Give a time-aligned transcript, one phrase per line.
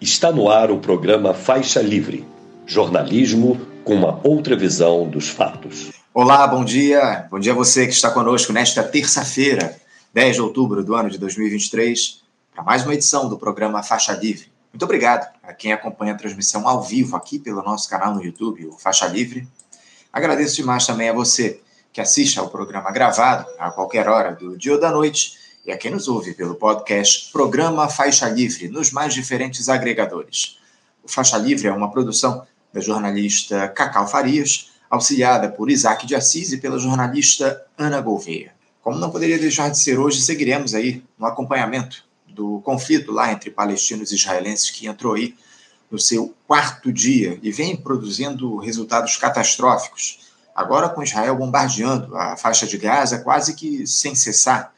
[0.00, 2.26] Está no ar o programa Faixa Livre,
[2.64, 5.90] jornalismo com uma outra visão dos fatos.
[6.14, 7.28] Olá, bom dia.
[7.30, 9.78] Bom dia a você que está conosco nesta terça-feira,
[10.14, 12.22] 10 de outubro do ano de 2023,
[12.54, 14.50] para mais uma edição do programa Faixa Livre.
[14.72, 18.68] Muito obrigado a quem acompanha a transmissão ao vivo aqui pelo nosso canal no YouTube,
[18.68, 19.46] o Faixa Livre.
[20.10, 21.60] Agradeço demais também a você
[21.92, 25.76] que assiste ao programa gravado a qualquer hora do dia ou da noite e a
[25.76, 30.58] quem nos ouve pelo podcast Programa Faixa Livre, nos mais diferentes agregadores.
[31.02, 36.52] O Faixa Livre é uma produção da jornalista Cacau Farias, auxiliada por Isaac de Assis
[36.52, 38.52] e pela jornalista Ana Gouveia.
[38.82, 43.50] Como não poderia deixar de ser hoje, seguiremos aí no acompanhamento do conflito lá entre
[43.50, 45.34] palestinos e israelenses que entrou aí
[45.90, 50.30] no seu quarto dia e vem produzindo resultados catastróficos.
[50.54, 54.72] Agora com Israel bombardeando a faixa de Gaza quase que sem cessar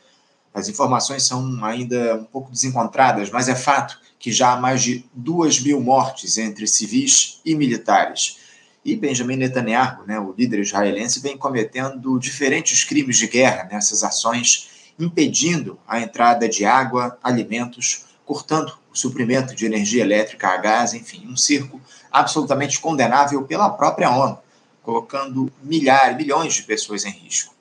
[0.55, 5.05] as informações são ainda um pouco desencontradas, mas é fato que já há mais de
[5.15, 8.39] duas mil mortes entre civis e militares.
[8.85, 14.93] E Benjamin Netanyahu, né, o líder israelense, vem cometendo diferentes crimes de guerra nessas ações,
[14.99, 21.27] impedindo a entrada de água, alimentos, cortando o suprimento de energia elétrica a gás, enfim,
[21.27, 21.81] um circo
[22.11, 24.39] absolutamente condenável pela própria ONU,
[24.83, 27.55] colocando milhares, milhões de pessoas em risco.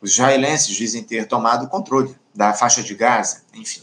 [0.00, 3.82] Os israelenses dizem ter tomado o controle da faixa de Gaza, enfim.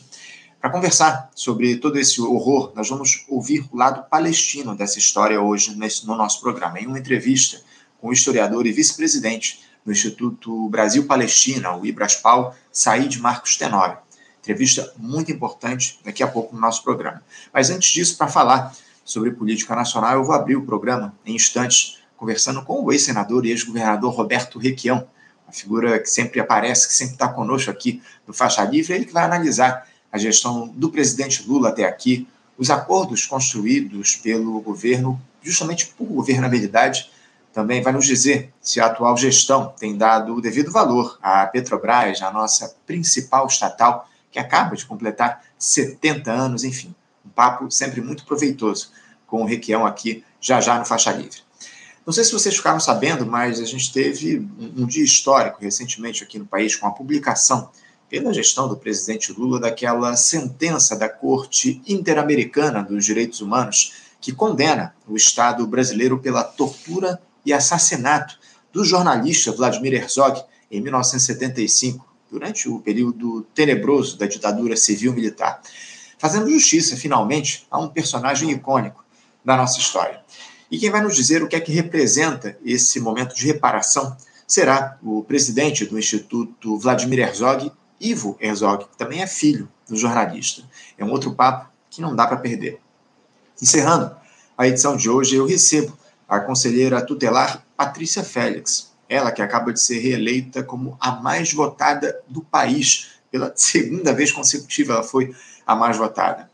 [0.61, 5.75] Para conversar sobre todo esse horror, nós vamos ouvir o lado palestino dessa história hoje
[5.75, 7.61] nesse, no nosso programa, em uma entrevista
[7.99, 13.97] com o historiador e vice-presidente do Instituto Brasil-Palestina, o Ibraspal, Said Marcos Tenório.
[14.39, 17.21] Entrevista muito importante daqui a pouco no nosso programa.
[17.53, 21.97] Mas antes disso, para falar sobre política nacional, eu vou abrir o programa em instantes
[22.15, 25.05] conversando com o ex-senador e ex-governador Roberto Requião,
[25.53, 29.23] figura que sempre aparece, que sempre está conosco aqui no Faixa Livre, ele que vai
[29.23, 36.05] analisar a gestão do presidente Lula até aqui, os acordos construídos pelo governo, justamente por
[36.05, 37.09] governabilidade,
[37.51, 42.21] também vai nos dizer se a atual gestão tem dado o devido valor à Petrobras,
[42.21, 46.93] a nossa principal estatal, que acaba de completar 70 anos, enfim,
[47.23, 48.91] um papo sempre muito proveitoso
[49.27, 51.37] com o Requião aqui, já já no Faixa Livre.
[52.05, 56.23] Não sei se vocês ficaram sabendo, mas a gente teve um, um dia histórico recentemente
[56.23, 57.69] aqui no país com a publicação
[58.09, 64.95] pela gestão do presidente Lula daquela sentença da Corte Interamericana dos Direitos Humanos que condena
[65.07, 68.37] o Estado brasileiro pela tortura e assassinato
[68.71, 70.41] do jornalista Vladimir Herzog
[70.71, 75.61] em 1975, durante o período tenebroso da ditadura civil-militar,
[76.17, 79.03] fazendo justiça, finalmente, a um personagem icônico
[79.43, 80.21] da nossa história.
[80.73, 84.17] E quem vai nos dizer o que é que representa esse momento de reparação
[84.47, 90.63] será o presidente do Instituto Vladimir Herzog, Ivo Herzog, que também é filho do jornalista.
[90.97, 92.79] É um outro papo que não dá para perder.
[93.61, 94.15] Encerrando
[94.57, 95.95] a edição de hoje, eu recebo
[96.27, 102.19] a conselheira tutelar Patrícia Félix, ela que acaba de ser reeleita como a mais votada
[102.27, 103.11] do país.
[103.29, 105.35] Pela segunda vez consecutiva, ela foi
[105.67, 106.49] a mais votada.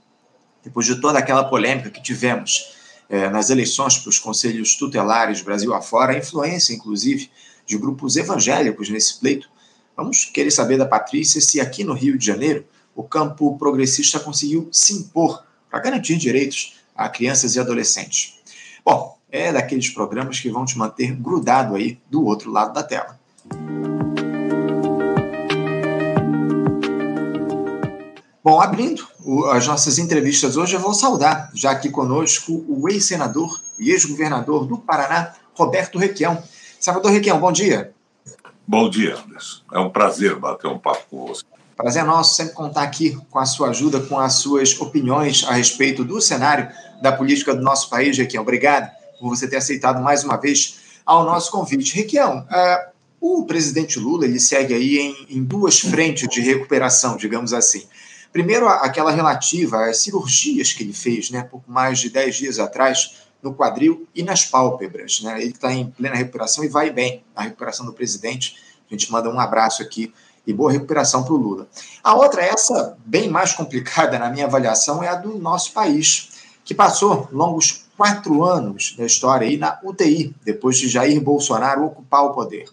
[0.62, 2.78] Depois de toda aquela polêmica que tivemos
[3.10, 7.30] é, nas eleições para os conselhos tutelares Brasil afora, a influência, inclusive,
[7.66, 9.50] de grupos evangélicos nesse pleito.
[9.98, 12.66] Vamos querer saber da Patrícia se aqui no Rio de Janeiro
[12.96, 18.36] o campo progressista conseguiu se impor para garantir direitos a crianças e adolescentes.
[18.84, 23.20] Bom, é daqueles programas que vão te manter grudado aí do outro lado da tela.
[28.50, 29.08] Bom, abrindo
[29.52, 34.76] as nossas entrevistas hoje, eu vou saudar, já aqui conosco, o ex-senador e ex-governador do
[34.76, 36.42] Paraná, Roberto Requião.
[36.80, 37.94] Senador Requião, bom dia.
[38.68, 39.62] Bom dia, Anderson.
[39.72, 41.44] É um prazer bater um papo com você.
[41.78, 46.04] Prazer nosso sempre contar aqui com a sua ajuda, com as suas opiniões a respeito
[46.04, 46.72] do cenário
[47.04, 48.42] da política do nosso país, Requião.
[48.42, 48.90] Obrigado
[49.20, 51.96] por você ter aceitado mais uma vez ao nosso convite.
[51.96, 52.90] Requião, uh,
[53.22, 57.84] o presidente Lula ele segue aí em, em duas frentes de recuperação, digamos assim.
[58.32, 63.16] Primeiro, aquela relativa às cirurgias que ele fez, né, pouco mais de 10 dias atrás,
[63.42, 65.22] no quadril e nas pálpebras.
[65.22, 65.42] Né?
[65.42, 68.56] Ele está em plena recuperação e vai bem na recuperação do presidente.
[68.90, 70.14] A gente manda um abraço aqui
[70.46, 71.68] e boa recuperação para o Lula.
[72.04, 76.30] A outra, essa bem mais complicada na minha avaliação, é a do nosso país,
[76.64, 82.24] que passou longos quatro anos da história aí na UTI, depois de Jair Bolsonaro ocupar
[82.24, 82.66] o poder.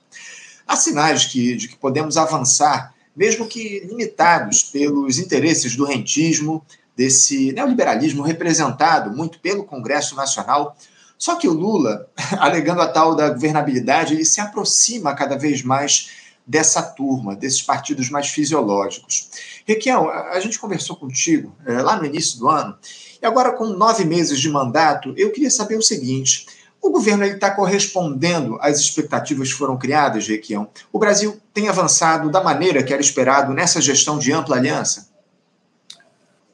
[0.67, 6.63] Há sinais que, de que podemos avançar mesmo que limitados pelos interesses do rentismo,
[6.95, 10.77] desse neoliberalismo representado muito pelo Congresso Nacional.
[11.19, 12.09] Só que o Lula,
[12.39, 16.11] alegando a tal da governabilidade, ele se aproxima cada vez mais
[16.47, 19.29] dessa turma, desses partidos mais fisiológicos.
[19.67, 22.79] Requião, a gente conversou contigo é, lá no início do ano,
[23.21, 26.47] e agora com nove meses de mandato, eu queria saber o seguinte:
[26.83, 30.69] o governo está correspondendo às expectativas que foram criadas, Requião?
[30.93, 35.09] O Brasil tem avançado da maneira que era esperado nessa gestão de ampla aliança?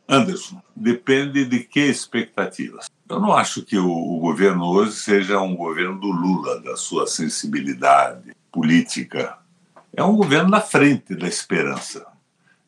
[0.09, 2.87] Anderson, depende de que expectativas.
[3.09, 7.07] Eu não acho que o, o, governo hoje seja um governo do Lula, da sua
[7.07, 9.39] sensibilidade política.
[9.95, 12.07] É um governo na frente da esperança.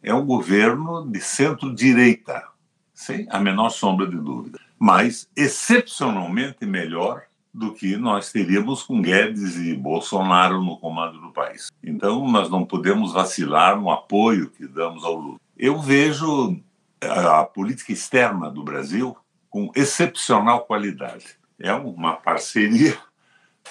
[0.02, 2.44] É um governo de centro-direita,
[2.92, 4.58] sem a menor sombra de dúvida.
[4.78, 7.22] Mas excepcionalmente melhor
[7.54, 11.68] do que nós teríamos com Guedes e Bolsonaro no comando do país.
[11.80, 15.38] Então, nós não podemos vacilar no apoio que damos ao Lula.
[15.56, 16.60] Eu vejo
[17.00, 19.16] a política externa do Brasil
[19.48, 21.26] com excepcional qualidade.
[21.56, 22.98] É uma parceria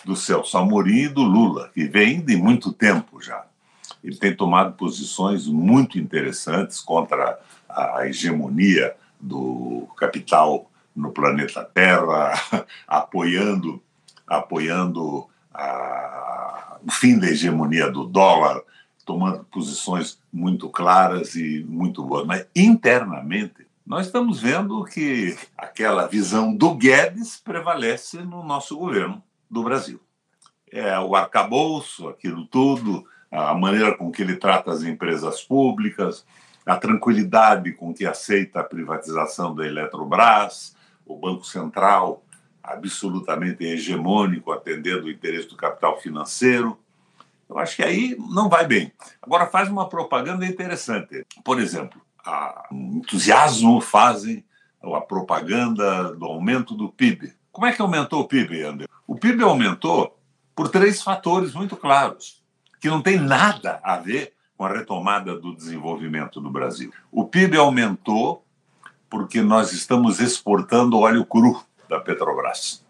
[0.05, 3.45] do Celso Amorim e do Lula, que vem de muito tempo já.
[4.01, 7.37] Ele tem tomado posições muito interessantes contra
[7.67, 12.33] a hegemonia do capital no planeta Terra,
[12.87, 13.81] apoiando,
[14.27, 18.61] apoiando a, o fim da hegemonia do dólar,
[19.05, 22.25] tomando posições muito claras e muito boas.
[22.25, 29.63] Mas internamente, nós estamos vendo que aquela visão do Guedes prevalece no nosso governo do
[29.63, 29.99] Brasil.
[30.71, 36.25] É o arcabouço, aquilo tudo, a maneira com que ele trata as empresas públicas,
[36.65, 40.72] a tranquilidade com que aceita a privatização da Eletrobras,
[41.05, 42.23] o Banco Central
[42.63, 46.77] absolutamente hegemônico, atendendo o interesse do capital financeiro.
[47.49, 48.91] Eu acho que aí não vai bem.
[49.21, 51.25] Agora, faz uma propaganda interessante.
[51.43, 54.45] Por exemplo, a entusiasmo fazem
[54.81, 57.33] a propaganda do aumento do PIB.
[57.51, 58.87] Como é que aumentou o PIB, André?
[59.05, 60.17] O PIB aumentou
[60.55, 62.41] por três fatores muito claros,
[62.79, 66.91] que não tem nada a ver com a retomada do desenvolvimento do Brasil.
[67.11, 68.45] O PIB aumentou
[69.13, 72.83] porque nós estamos exportando óleo cru da Petrobras.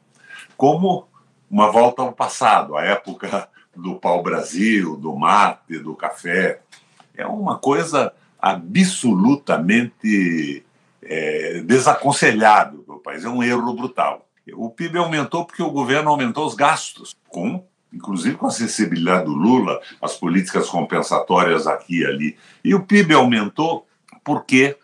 [0.55, 1.05] Como
[1.51, 6.61] uma volta ao passado, a época do pau-brasil, do mate, do café.
[7.13, 10.63] É uma coisa absolutamente
[11.01, 13.25] é, desaconselhável para o país.
[13.25, 14.25] É um erro brutal.
[14.53, 19.33] O PIB aumentou porque o governo aumentou os gastos, com inclusive com a sensibilidade do
[19.33, 22.37] Lula, as políticas compensatórias aqui e ali.
[22.63, 23.85] E o PIB aumentou
[24.23, 24.77] porque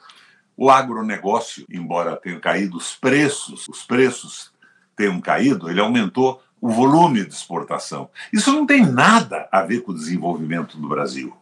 [0.61, 4.51] o agronegócio, embora tenham caído os preços, os preços
[4.94, 8.09] tenham caído, ele aumentou o volume de exportação.
[8.33, 11.33] Isso não tem nada a ver com o desenvolvimento do Brasil.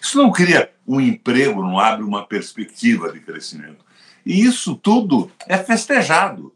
[0.00, 3.84] Isso não cria um emprego, não abre uma perspectiva de crescimento.
[4.24, 6.50] E isso tudo é festejado.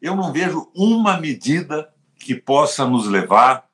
[0.00, 3.68] Eu não vejo uma medida que possa nos levar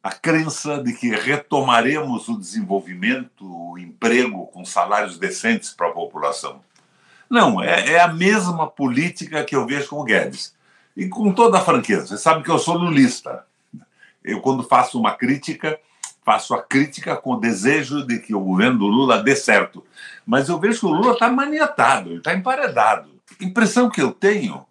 [0.00, 6.60] à crença de que retomaremos o desenvolvimento, o emprego com salários decentes para a população.
[7.30, 10.52] Não, é, é a mesma política que eu vejo com o Guedes.
[10.96, 13.46] E com toda a franqueza, você sabe que eu sou lulista.
[14.24, 15.78] Eu, quando faço uma crítica,
[16.24, 19.84] faço a crítica com o desejo de que o governo do Lula dê certo.
[20.26, 23.08] Mas eu vejo que o Lula está maniatado, ele está emparedado.
[23.40, 24.66] A impressão que eu tenho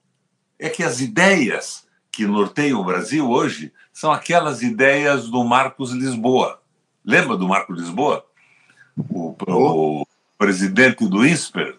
[0.59, 6.61] é que as ideias que norteiam o Brasil hoje são aquelas ideias do Marcos Lisboa.
[7.03, 8.25] Lembra do Marcos Lisboa?
[9.09, 10.05] O, o
[10.37, 11.78] presidente do INSPER,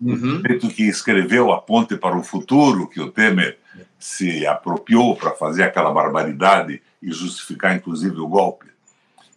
[0.00, 0.42] uhum.
[0.62, 3.58] o que escreveu A Ponte para o Futuro, que o Temer
[3.98, 8.66] se apropriou para fazer aquela barbaridade e justificar, inclusive, o golpe.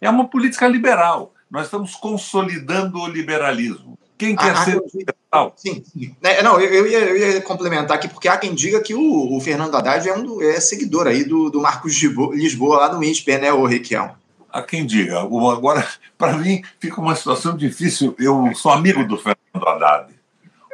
[0.00, 1.34] É uma política liberal.
[1.50, 3.98] Nós estamos consolidando o liberalismo.
[4.16, 5.54] Quem quer ah, ser liberal?
[5.56, 6.14] Sim, sim.
[6.22, 9.34] É, não, eu, eu, ia, eu, ia, complementar aqui, porque há quem diga que o,
[9.34, 13.02] o Fernando Haddad é, um do, é seguidor aí do, do Marcos Lisboa, lá do
[13.02, 14.14] INSPE, né, o Requião?
[14.52, 15.20] Há quem diga.
[15.20, 15.86] Agora,
[16.18, 18.14] para mim, fica uma situação difícil.
[18.18, 20.19] Eu sou amigo do Fernando Haddad.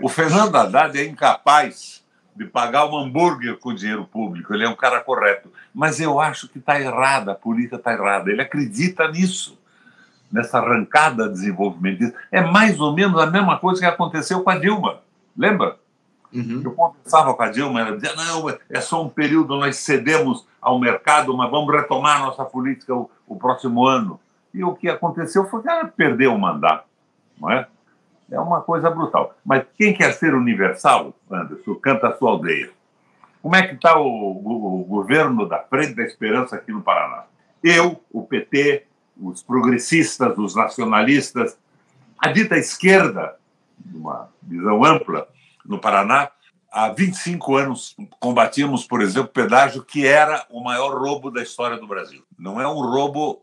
[0.00, 4.53] O Fernando Haddad é incapaz de pagar um hambúrguer com dinheiro público.
[4.53, 5.50] Ele é um cara correto.
[5.75, 8.31] Mas eu acho que está errada, a política está errada.
[8.31, 9.59] Ele acredita nisso,
[10.31, 12.12] nessa arrancada de desenvolvimento.
[12.31, 15.00] É mais ou menos a mesma coisa que aconteceu com a Dilma.
[15.37, 15.79] Lembra?
[16.33, 16.61] Uhum.
[16.62, 20.79] Eu conversava com a Dilma, ela dizia: não, é só um período, nós cedemos ao
[20.79, 24.21] mercado, mas vamos retomar nossa política o, o próximo ano.
[24.53, 26.85] E o que aconteceu foi que ela perdeu o mandato,
[27.41, 27.67] não é?
[28.30, 29.35] É uma coisa brutal.
[29.45, 32.71] Mas quem quer ser universal, Anderson, canta a sua aldeia.
[33.40, 37.25] Como é que está o, o, o, governo da Frente da Esperança aqui no Paraná?
[37.62, 38.85] Eu, o PT,
[39.16, 41.56] os progressistas, os nacionalistas,
[42.18, 43.37] a dita esquerda,
[43.95, 45.28] uma visão ampla,
[45.64, 46.30] no Paraná,
[46.73, 51.76] há 25 anos combatíamos, por exemplo, o pedágio, que era o maior roubo da história
[51.76, 52.23] do Brasil.
[52.38, 53.42] Não é um roubo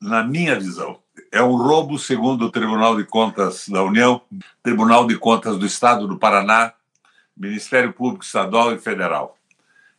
[0.00, 1.01] na minha visão.
[1.30, 4.20] É um roubo, segundo o Tribunal de Contas da União,
[4.62, 6.72] Tribunal de Contas do Estado do Paraná,
[7.36, 9.36] Ministério Público Estadual e Federal.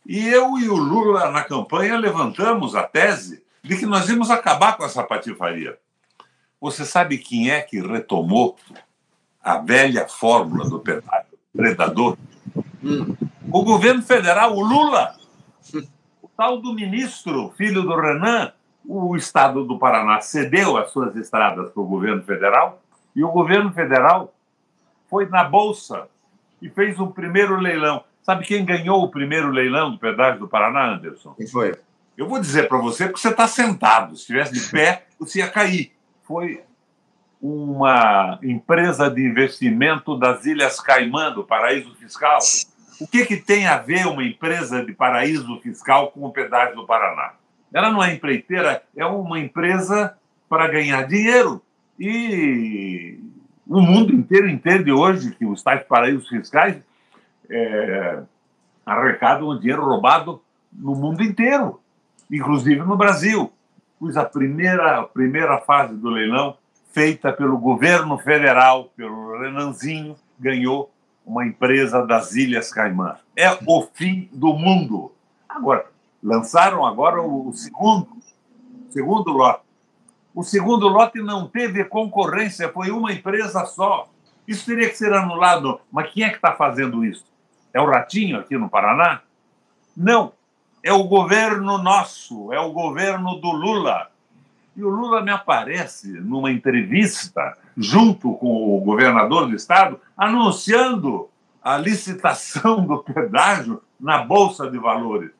[0.06, 4.76] E eu e o Lula, na campanha, levantamos a tese de que nós íamos acabar
[4.76, 5.78] com essa patifaria.
[6.60, 8.56] Você sabe quem é que retomou
[9.42, 10.82] a velha fórmula do
[11.52, 12.18] predador?
[12.82, 13.16] Hum.
[13.50, 15.16] O governo federal, o Lula,
[16.22, 18.52] o tal do ministro, filho do Renan,
[18.86, 22.82] o estado do Paraná cedeu as suas estradas para o governo federal
[23.14, 24.34] e o governo federal
[25.08, 26.08] foi na bolsa
[26.60, 28.04] e fez um primeiro leilão.
[28.22, 31.34] Sabe quem ganhou o primeiro leilão do pedágio do Paraná, Anderson?
[31.34, 31.74] Quem foi?
[32.16, 34.16] Eu vou dizer para você porque você está sentado.
[34.16, 35.92] Se estivesse de pé, você ia cair.
[36.22, 36.62] Foi
[37.40, 42.38] uma empresa de investimento das Ilhas Caimã, do paraíso fiscal.
[43.00, 46.86] O que, que tem a ver uma empresa de paraíso fiscal com o pedágio do
[46.86, 47.34] Paraná?
[47.74, 50.16] Ela não é empreiteira, é uma empresa
[50.48, 51.60] para ganhar dinheiro.
[51.98, 53.18] E
[53.66, 56.80] o mundo inteiro entende hoje que os tais paraísos fiscais
[57.50, 58.22] é,
[58.86, 60.40] arrecadam dinheiro roubado
[60.72, 61.80] no mundo inteiro,
[62.30, 63.52] inclusive no Brasil.
[63.98, 66.56] Pois a primeira, a primeira fase do leilão,
[66.92, 70.92] feita pelo governo federal, pelo Renanzinho, ganhou
[71.26, 73.16] uma empresa das Ilhas Caimã.
[73.34, 75.10] É o fim do mundo.
[75.48, 75.86] Agora,
[76.24, 78.08] lançaram agora o segundo,
[78.88, 79.62] segundo lote.
[80.34, 84.08] O segundo lote não teve concorrência, foi uma empresa só.
[84.48, 85.78] Isso teria que ser anulado.
[85.92, 87.24] Mas quem é que está fazendo isso?
[87.72, 89.20] É o Ratinho aqui no Paraná?
[89.94, 90.32] Não.
[90.82, 94.10] É o governo nosso, é o governo do Lula.
[94.76, 101.28] E o Lula me aparece numa entrevista, junto com o governador do estado, anunciando
[101.62, 105.30] a licitação do pedágio na Bolsa de Valores.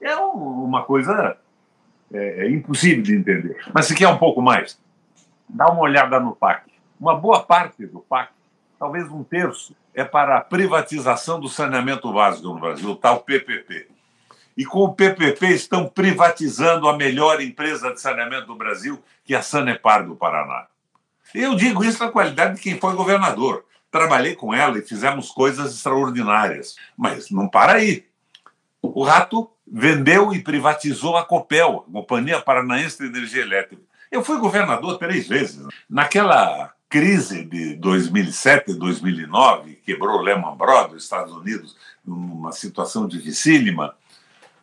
[0.00, 1.36] É uma coisa
[2.12, 3.58] é, é impossível de entender.
[3.72, 4.78] Mas se quer um pouco mais,
[5.48, 6.70] dá uma olhada no PAC.
[6.98, 8.32] Uma boa parte do PAC,
[8.78, 13.88] talvez um terço, é para a privatização do saneamento básico no Brasil, o tal PPP.
[14.56, 19.38] E com o PPP estão privatizando a melhor empresa de saneamento do Brasil, que é
[19.38, 20.66] a Sanepar do Paraná.
[21.34, 23.64] Eu digo isso na qualidade de quem foi governador.
[23.90, 26.76] Trabalhei com ela e fizemos coisas extraordinárias.
[26.96, 28.06] Mas não para aí.
[28.82, 33.82] O rato vendeu e privatizou a Copel, a Companhia Paranaense de Energia Elétrica.
[34.10, 35.64] Eu fui governador três vezes.
[35.88, 43.94] Naquela crise de 2007 e 2009, quebrou Lehman Brothers, Estados Unidos, numa situação dificílima,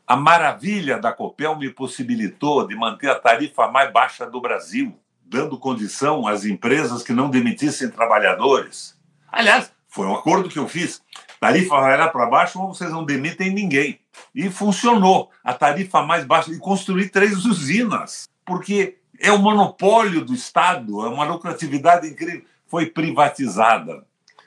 [0.06, 5.58] a maravilha da Copel me possibilitou de manter a tarifa mais baixa do Brasil, dando
[5.58, 8.98] condição às empresas que não demitissem trabalhadores.
[9.32, 11.02] Aliás, foi um acordo que eu fiz.
[11.40, 14.00] Tarifa lá para baixo ou vocês não demitem ninguém.
[14.34, 15.30] E funcionou.
[15.44, 16.52] A tarifa mais baixa.
[16.52, 18.28] E construí três usinas.
[18.46, 22.44] Porque é o monopólio do Estado, é uma lucratividade incrível.
[22.68, 24.06] Foi privatizada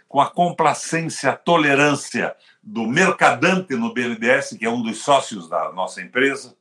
[0.08, 5.72] com a complacência, a tolerância do mercadante no BNDES, que é um dos sócios da
[5.72, 6.56] nossa empresa.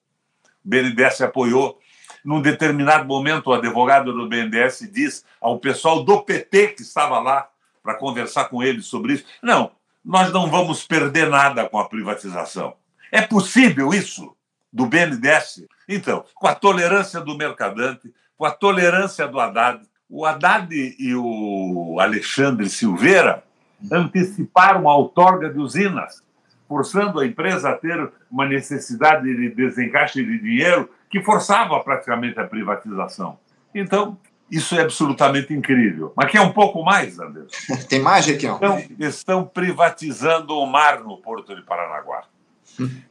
[0.64, 1.80] O BNDES apoiou.
[2.24, 7.50] Num determinado momento, o advogado do BNDES diz ao pessoal do PT que estava lá
[7.82, 9.72] para conversar com eles sobre isso: não,
[10.10, 12.74] nós não vamos perder nada com a privatização.
[13.12, 14.36] É possível isso
[14.74, 15.68] do BNDES?
[15.88, 22.00] Então, com a tolerância do mercadante, com a tolerância do Haddad, o Haddad e o
[22.00, 23.44] Alexandre Silveira
[23.92, 26.24] anteciparam a outorga de usinas,
[26.68, 32.48] forçando a empresa a ter uma necessidade de desencaixe de dinheiro que forçava praticamente a
[32.48, 33.38] privatização.
[33.76, 34.18] Então,
[34.52, 36.14] isso é absolutamente incrível.
[36.16, 37.56] Mas quer um pouco mais, Anderson?
[37.88, 38.58] Tem mais, Requião?
[38.58, 42.24] Então, estão privatizando o mar no Porto de Paranaguá.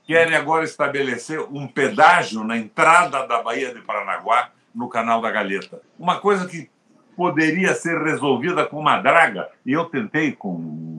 [0.04, 5.80] Querem agora estabelecer um pedágio na entrada da Baía de Paranaguá, no Canal da Galeta.
[5.98, 6.70] Uma coisa que
[7.16, 9.48] poderia ser resolvida com uma draga.
[9.66, 10.54] E eu tentei, com,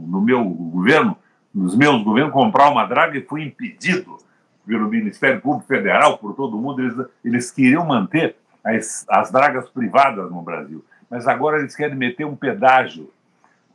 [0.07, 1.17] no meu governo,
[1.53, 4.17] nos meus governos, comprar uma draga e fui impedido
[4.67, 6.81] pelo Ministério Público Federal, por todo mundo.
[6.81, 10.83] Eles, eles queriam manter as, as dragas privadas no Brasil.
[11.09, 13.11] Mas agora eles querem meter um pedágio.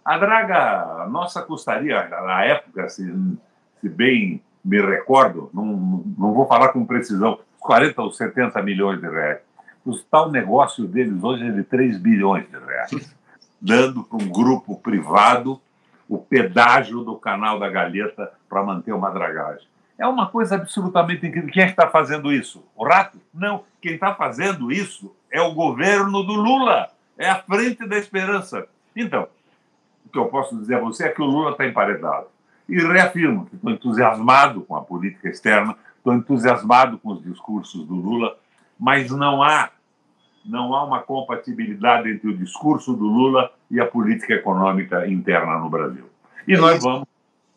[0.05, 3.05] A draga nossa custaria, na época, se,
[3.81, 9.09] se bem me recordo, não, não vou falar com precisão, 40 ou 70 milhões de
[9.09, 9.41] reais.
[9.85, 13.15] O tal negócio deles hoje é de 3 bilhões de reais,
[13.61, 15.61] dando para um grupo privado
[16.09, 19.67] o pedágio do canal da Galeta para manter uma dragagem.
[19.99, 21.51] É uma coisa absolutamente incrível.
[21.53, 22.65] Quem é que está fazendo isso?
[22.75, 23.21] O rato?
[23.33, 23.65] Não.
[23.81, 26.91] Quem está fazendo isso é o governo do Lula.
[27.17, 28.67] É a frente da esperança.
[28.97, 29.29] Então,
[30.05, 32.27] o que eu posso dizer a você é que o Lula está emparedado.
[32.69, 37.95] E reafirmo que estou entusiasmado com a política externa, estou entusiasmado com os discursos do
[37.95, 38.37] Lula,
[38.79, 39.71] mas não há
[40.45, 45.71] não há uma compatibilidade entre o discurso do Lula e a política econômica interna no
[45.71, 46.05] Brasil.
[46.47, 47.09] E nós vamos,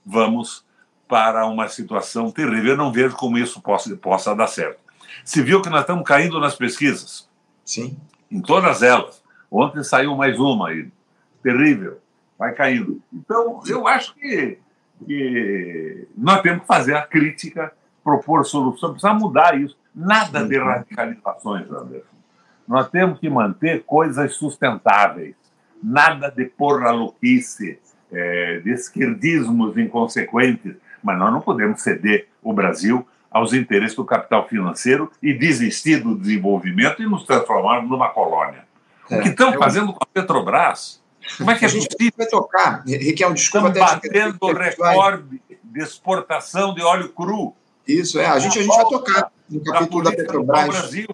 [0.06, 0.66] vamos
[1.08, 2.72] para uma situação terrível.
[2.72, 4.80] Eu não vejo como isso possa, possa dar certo.
[5.24, 7.28] Se viu que nós estamos caindo nas pesquisas.
[7.66, 7.98] Sim.
[8.32, 9.22] Em todas elas.
[9.50, 10.90] Ontem saiu mais uma aí.
[11.42, 12.00] Terrível.
[12.38, 13.02] Vai caindo.
[13.12, 14.60] Então, eu acho que,
[15.06, 17.74] que nós temos que fazer a crítica,
[18.04, 19.78] propor solução, precisa mudar isso.
[19.94, 22.18] Nada de radicalizações, Anderson.
[22.68, 25.36] Nós temos que manter coisas sustentáveis.
[25.82, 27.80] Nada de porra louquice,
[28.12, 30.76] é, de esquerdismos inconsequentes.
[31.04, 36.16] Mas nós não podemos ceder o Brasil aos interesses do capital financeiro e desistir do
[36.16, 38.66] desenvolvimento e nos transformarmos numa colônia.
[39.10, 39.60] É, o que estão eu...
[39.60, 41.02] fazendo com a Petrobras?
[41.38, 45.82] Como é que a é gente vai tocar, Riquelme, desculpa Estamos batendo o recorde de
[45.82, 47.54] exportação de óleo cru.
[47.88, 48.26] Isso, é.
[48.26, 50.68] A gente, a gente vai tocar no capítulo da Petrobras.
[50.68, 51.08] Brasil.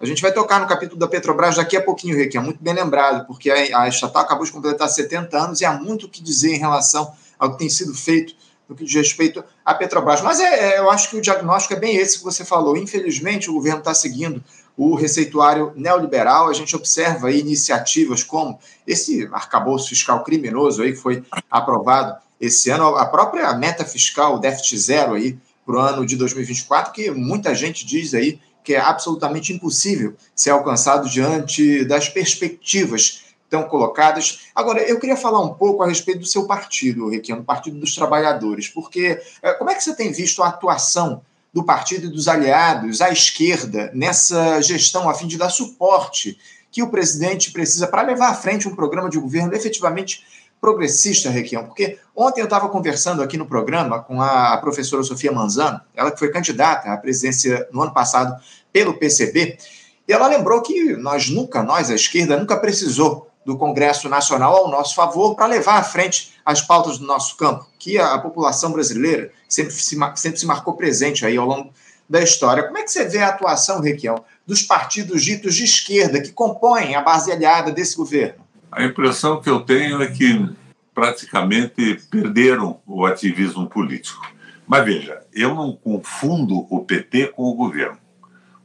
[0.00, 2.72] A gente vai tocar no capítulo da Petrobras daqui a pouquinho, Rick, é muito bem
[2.72, 6.54] lembrado, porque a estatal acabou de completar 70 anos e há muito o que dizer
[6.54, 8.34] em relação ao que tem sido feito
[8.70, 10.22] no que diz respeito à Petrobras.
[10.22, 12.76] Mas é, é, eu acho que o diagnóstico é bem esse que você falou.
[12.76, 14.42] Infelizmente, o governo está seguindo
[14.76, 16.48] o receituário neoliberal.
[16.48, 22.70] A gente observa aí iniciativas como esse arcabouço fiscal criminoso aí que foi aprovado esse
[22.70, 25.36] ano, a própria meta fiscal, o déficit zero aí
[25.66, 30.50] para o ano de 2024, que muita gente diz aí que é absolutamente impossível ser
[30.50, 34.48] alcançado diante das perspectivas estão colocadas.
[34.54, 38.68] Agora, eu queria falar um pouco a respeito do seu partido, Requiano, Partido dos Trabalhadores,
[38.68, 43.00] porque é, como é que você tem visto a atuação do partido e dos aliados
[43.00, 46.38] à esquerda nessa gestão a fim de dar suporte
[46.70, 50.24] que o presidente precisa para levar à frente um programa de governo efetivamente
[50.60, 51.64] progressista, Requião?
[51.64, 56.18] Porque ontem eu estava conversando aqui no programa com a professora Sofia Manzano, ela que
[56.20, 58.40] foi candidata à presidência no ano passado
[58.72, 59.58] pelo PCB,
[60.06, 64.70] e ela lembrou que nós nunca, nós, a esquerda, nunca precisou do Congresso Nacional ao
[64.70, 69.32] nosso favor para levar à frente as pautas do nosso campo, que a, população brasileira
[69.48, 71.72] sempre se, sempre se marcou presente aí ao longo
[72.08, 72.64] da história.
[72.64, 76.94] Como é que você vê a atuação, Requião, dos partidos ditos de esquerda que compõem
[76.94, 78.44] a base aliada desse governo?
[78.70, 80.48] A impressão que eu tenho é que
[80.94, 84.28] praticamente perderam o ativismo político.
[84.66, 87.98] Mas veja, eu não confundo o PT com o governo.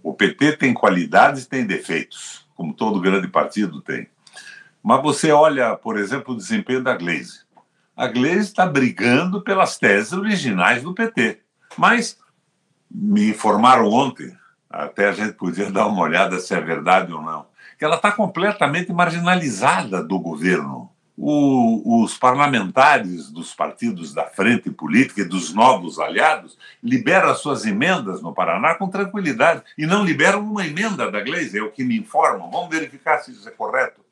[0.03, 4.07] O PT tem qualidades e tem defeitos, como todo grande partido tem.
[4.85, 7.39] Mas você olha, por exemplo, o desempenho da Glaze.
[7.97, 11.39] A Glaze está brigando pelas teses originais do PT.
[11.75, 12.19] Mas
[12.91, 14.37] me informaram ontem,
[14.69, 17.47] até a gente podia dar uma olhada se é verdade ou não,
[17.79, 20.91] que ela está completamente marginalizada do governo.
[21.17, 27.65] O, os parlamentares dos partidos da frente política e dos novos aliados liberam as suas
[27.65, 31.83] emendas no Paraná com tranquilidade e não liberam uma emenda da Gleisi, é o que
[31.83, 32.51] me informam.
[32.51, 34.04] Vamos verificar se isso é correto.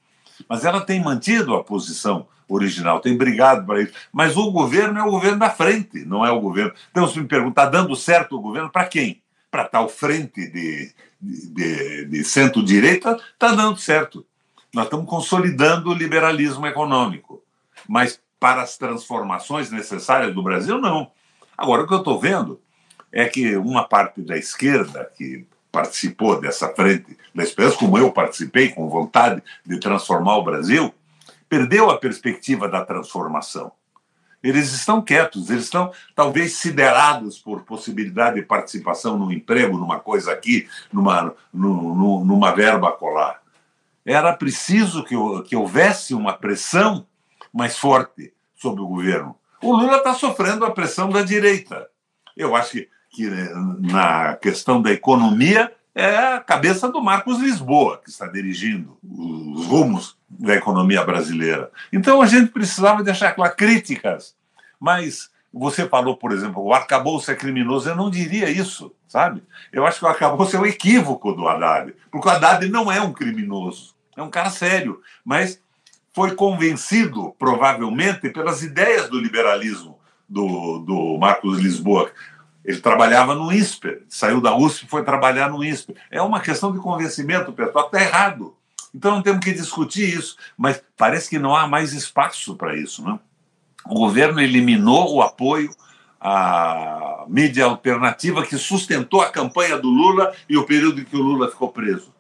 [0.48, 3.94] Mas ela tem mantido a posição original, tem brigado para isso.
[4.12, 6.74] Mas o governo é o governo da frente, não é o governo.
[6.92, 9.22] Então, se me perguntar, está dando certo o governo para quem?
[9.50, 14.26] Para tal frente de, de, de centro-direita, está dando certo.
[14.74, 17.42] Nós estamos consolidando o liberalismo econômico.
[17.88, 21.12] Mas para as transformações necessárias do Brasil, não.
[21.58, 22.60] Agora, o que eu estou vendo
[23.12, 28.70] é que uma parte da esquerda, que participou dessa frente da esperança, como eu participei,
[28.70, 30.94] com vontade de transformar o Brasil,
[31.50, 33.72] perdeu a perspectiva da transformação.
[34.44, 40.32] Eles estão quietos, eles estão talvez siderados por possibilidade de participação no emprego, numa coisa
[40.32, 43.42] aqui, numa, numa verba colar.
[44.06, 45.16] Era preciso que,
[45.48, 47.08] que houvesse uma pressão
[47.52, 49.36] mais forte sobre o governo.
[49.60, 51.90] O Lula está sofrendo a pressão da direita.
[52.38, 53.30] Eu acho que que
[53.80, 60.18] na questão da economia é a cabeça do Marcos Lisboa, que está dirigindo os rumos
[60.28, 61.72] da economia brasileira.
[61.94, 64.36] Então a gente precisava deixar claro críticas,
[64.80, 69.44] mas você falou, por exemplo, o arcabouço é criminoso, eu não diria isso, sabe?
[69.72, 73.00] Eu acho que o arcabouço é um equívoco do Haddad, porque o Haddad não é
[73.00, 75.62] um criminoso, é um cara sério, mas
[76.12, 82.12] foi convencido, provavelmente, pelas ideias do liberalismo do, do Marcos Lisboa.
[82.64, 85.96] Ele trabalhava no INSPER, saiu da USP e foi trabalhar no INSPER.
[86.10, 88.56] É uma questão de convencimento, pessoal, está errado.
[88.96, 93.04] Então não temos que discutir isso, mas parece que não há mais espaço para isso.
[93.04, 93.20] Né?
[93.86, 95.76] O governo eliminou o apoio
[96.22, 101.22] à mídia alternativa que sustentou a campanha do Lula e o período em que o
[101.22, 102.14] Lula ficou preso.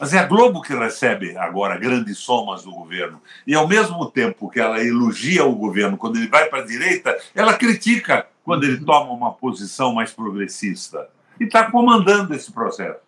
[0.00, 3.20] Mas é a Globo que recebe agora grandes somas do governo.
[3.46, 7.14] E, ao mesmo tempo que ela elogia o governo quando ele vai para a direita,
[7.34, 11.06] ela critica quando ele toma uma posição mais progressista.
[11.38, 13.00] E está comandando esse processo.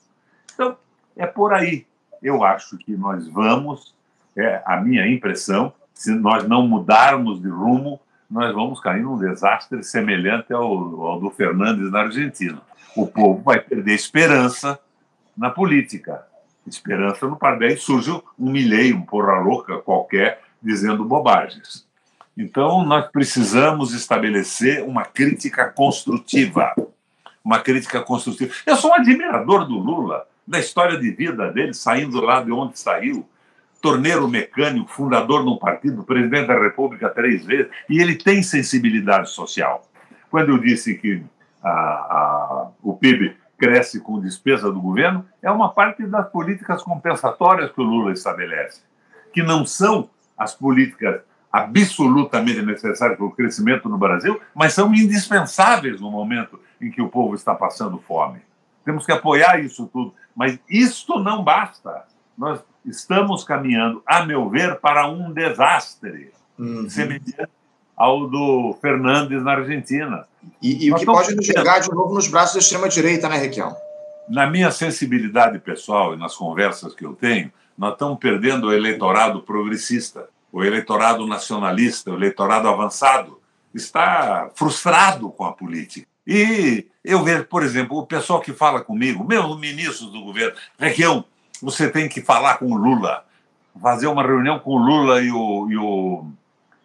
[0.53, 0.77] Então,
[1.17, 1.87] é por aí.
[2.23, 3.95] eu acho que nós vamos,
[4.37, 7.99] é a minha impressão, se nós não mudarmos de rumo,
[8.31, 12.61] nós vamos cair num desastre semelhante ao, ao do Fernandes na Argentina.
[12.95, 14.79] O povo vai perder esperança
[15.35, 16.31] na política.
[16.67, 21.87] Esperança no Pardé surge um milheiro, um porra louca qualquer, dizendo bobagens.
[22.37, 26.73] Então, nós precisamos estabelecer uma crítica construtiva.
[27.45, 28.53] Uma crítica construtiva.
[28.65, 32.79] Eu sou um admirador do Lula, da história de vida dele, saindo lá de onde
[32.79, 33.29] saiu,
[33.81, 39.31] torneiro mecânico, fundador de um partido, presidente da República três vezes, e ele tem sensibilidade
[39.31, 39.83] social.
[40.31, 41.23] Quando eu disse que
[41.63, 47.71] a, a, o PIB cresce com despesa do governo, é uma parte das políticas compensatórias
[47.71, 48.83] que o Lula estabelece,
[49.33, 51.21] que não são as políticas
[51.53, 57.09] absolutamente necessárias para o crescimento no Brasil, mas são indispensáveis no momento em que o
[57.09, 58.41] povo está passando fome.
[58.85, 62.05] Temos que apoiar isso tudo, mas isto não basta.
[62.37, 66.91] Nós estamos caminhando, a meu ver, para um desastre uhum.
[66.91, 67.49] semelhante
[67.97, 70.27] ao do Fernandes na Argentina.
[70.61, 73.75] E, e o que pode nos jogar de novo nos braços da extrema-direita, né, Requião?
[74.29, 79.43] Na minha sensibilidade pessoal e nas conversas que eu tenho, nós estamos perdendo o eleitorado
[79.43, 83.41] progressista o eleitorado nacionalista, o eleitorado avançado,
[83.75, 86.07] está frustrado com a política.
[86.27, 91.25] E eu vejo, por exemplo, o pessoal que fala comigo, meus ministros do governo, Requião,
[91.61, 93.25] você tem que falar com o Lula,
[93.81, 96.27] fazer uma reunião com o Lula e o, e o,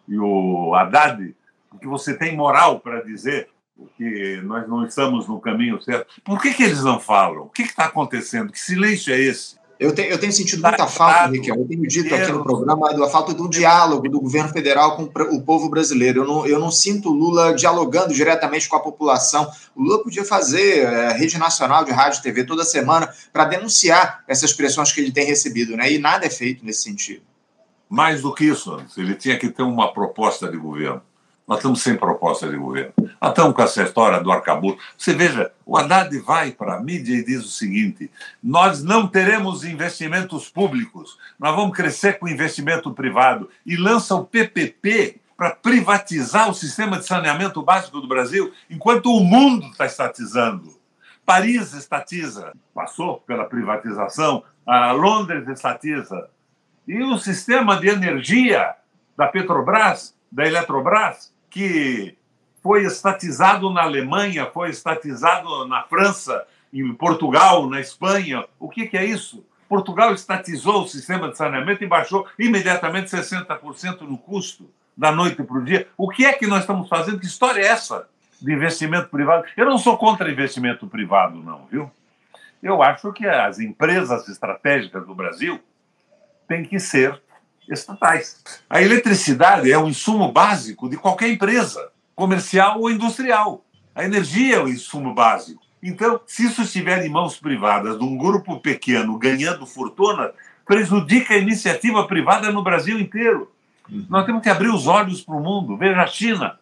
[0.08, 1.34] e o Haddad,
[1.70, 3.48] porque você tem moral para dizer
[3.96, 6.20] que nós não estamos no caminho certo.
[6.24, 7.42] Por que, que eles não falam?
[7.42, 8.52] O que está acontecendo?
[8.52, 9.56] Que silêncio é esse?
[9.78, 13.08] Eu, te, eu tenho sentido muita falta, Riquel, eu tenho dito aqui no programa, da
[13.08, 16.22] falta do diálogo do governo federal com o povo brasileiro.
[16.22, 19.48] Eu não, eu não sinto o Lula dialogando diretamente com a população.
[19.76, 24.24] O Lula podia fazer é, rede nacional de rádio e TV toda semana para denunciar
[24.26, 25.92] essas pressões que ele tem recebido, né?
[25.92, 27.22] e nada é feito nesse sentido.
[27.88, 31.02] Mais do que isso, ele tinha que ter uma proposta de governo.
[31.46, 32.92] Nós estamos sem proposta de governo.
[32.98, 34.76] Nós estamos com essa história do arcabouço.
[34.98, 38.10] Você veja, o Haddad vai para a mídia e diz o seguinte:
[38.42, 43.48] nós não teremos investimentos públicos, nós vamos crescer com investimento privado.
[43.64, 49.24] E lança o PPP para privatizar o sistema de saneamento básico do Brasil, enquanto o
[49.24, 50.76] mundo está estatizando.
[51.24, 56.28] Paris estatiza, passou pela privatização, a Londres estatiza.
[56.88, 58.74] E o sistema de energia
[59.14, 62.16] da Petrobras, da Eletrobras, que
[62.62, 68.46] foi estatizado na Alemanha, foi estatizado na França, em Portugal, na Espanha.
[68.58, 69.44] O que, que é isso?
[69.68, 75.58] Portugal estatizou o sistema de saneamento e baixou imediatamente 60% no custo da noite para
[75.58, 75.86] o dia.
[75.94, 77.20] O que é que nós estamos fazendo?
[77.20, 78.08] Que história é essa
[78.40, 79.44] de investimento privado?
[79.54, 81.90] Eu não sou contra investimento privado, não, viu?
[82.62, 85.60] Eu acho que as empresas estratégicas do Brasil
[86.48, 87.20] têm que ser
[87.68, 88.42] estatais.
[88.68, 93.64] A eletricidade é um insumo básico de qualquer empresa, comercial ou industrial.
[93.94, 95.62] A energia é o insumo básico.
[95.82, 100.32] Então, se isso estiver em mãos privadas, de um grupo pequeno ganhando fortuna,
[100.64, 103.52] prejudica a iniciativa privada no Brasil inteiro.
[103.88, 104.06] Uhum.
[104.08, 105.76] Nós temos que abrir os olhos para o mundo.
[105.76, 106.58] Veja a China.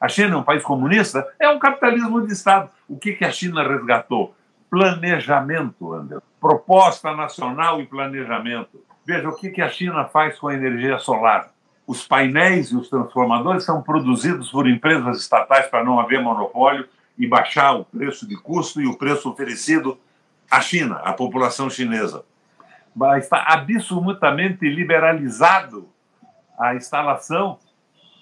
[0.00, 2.70] A China é um país comunista, é um capitalismo de Estado.
[2.88, 4.34] O que, que a China resgatou?
[4.70, 6.22] Planejamento, Anderson.
[6.40, 8.80] Proposta nacional e planejamento.
[9.08, 11.48] Veja o que a China faz com a energia solar.
[11.86, 17.26] Os painéis e os transformadores são produzidos por empresas estatais para não haver monopólio e
[17.26, 19.98] baixar o preço de custo e o preço oferecido
[20.50, 22.22] à China, à população chinesa.
[22.94, 25.88] Mas está absolutamente liberalizado
[26.60, 27.58] a instalação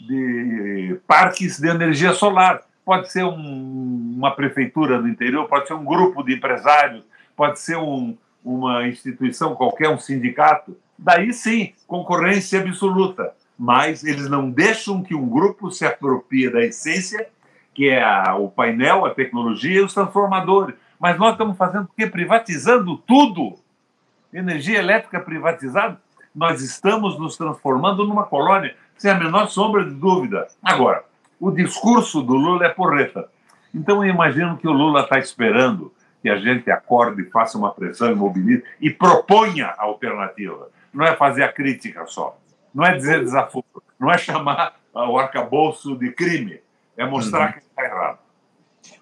[0.01, 2.63] de parques de energia solar.
[2.85, 7.03] Pode ser um, uma prefeitura do interior, pode ser um grupo de empresários,
[7.35, 8.17] pode ser um,
[8.47, 13.35] uma instituição qualquer, um sindicato, daí sim, concorrência absoluta.
[13.59, 17.29] Mas eles não deixam que um grupo se aproprie da essência,
[17.75, 20.77] que é a, o painel, a tecnologia e os transformadores.
[21.01, 22.07] Mas nós estamos fazendo o quê?
[22.07, 23.57] Privatizando tudo.
[24.33, 26.01] Energia elétrica privatizada.
[26.33, 30.47] Nós estamos nos transformando numa colônia, sem a menor sombra de dúvida.
[30.63, 31.03] Agora,
[31.41, 33.29] o discurso do Lula é porreta.
[33.75, 35.93] Então eu imagino que o Lula está esperando
[36.27, 40.71] que a gente acorde, faça uma pressão, imobilize e proponha a alternativa.
[40.93, 42.37] Não é fazer a crítica só,
[42.75, 43.65] não é dizer desafio,
[43.97, 46.59] não é chamar o arcabouço de crime,
[46.97, 47.53] é mostrar uhum.
[47.53, 48.19] que está errado.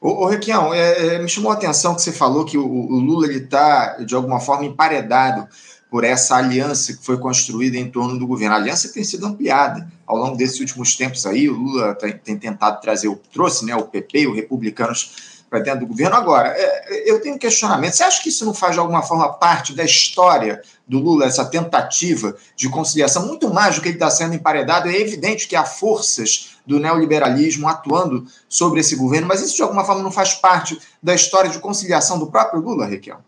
[0.02, 3.00] Ô, ô Requião, é, é, me chamou a atenção que você falou que o, o
[3.00, 5.48] Lula está, de alguma forma, emparedado
[5.90, 8.54] por essa aliança que foi construída em torno do governo.
[8.54, 11.48] A aliança tem sido ampliada ao longo desses últimos tempos aí.
[11.48, 15.62] O Lula tem, tem tentado trazer, o, trouxe né, o PP e os republicanos para
[15.62, 16.16] dentro do governo.
[16.16, 17.92] Agora, é, eu tenho um questionamento.
[17.92, 21.44] Você acha que isso não faz de alguma forma parte da história do Lula, essa
[21.44, 24.88] tentativa de conciliação, muito mais do que ele está sendo emparedado?
[24.88, 29.84] É evidente que há forças do neoliberalismo atuando sobre esse governo, mas isso de alguma
[29.84, 33.18] forma não faz parte da história de conciliação do próprio Lula, Requião?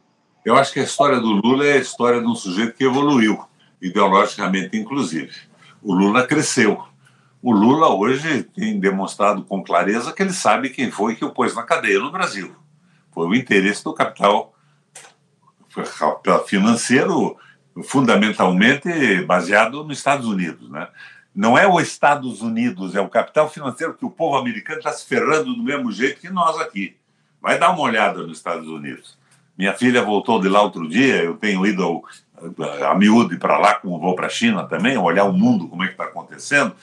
[0.45, 3.39] Eu acho que a história do Lula é a história de um sujeito que evoluiu,
[3.81, 5.31] ideologicamente, inclusive.
[5.81, 6.83] O Lula cresceu.
[7.47, 11.55] O Lula hoje tem demonstrado com clareza que ele sabe quem foi que o pôs
[11.55, 12.53] na cadeia no Brasil.
[13.13, 14.53] Foi o interesse do capital
[16.49, 17.37] financeiro,
[17.85, 20.69] fundamentalmente baseado nos Estados Unidos.
[20.69, 20.89] Né?
[21.33, 25.07] Não é os Estados Unidos, é o capital financeiro que o povo americano está se
[25.07, 26.97] ferrando do mesmo jeito que nós aqui.
[27.41, 29.17] Vai dar uma olhada nos Estados Unidos.
[29.57, 32.05] Minha filha voltou de lá outro dia, eu tenho ido ao,
[32.91, 35.87] a miúde para lá, como vou para a China também, olhar o mundo, como é
[35.87, 36.75] que está acontecendo.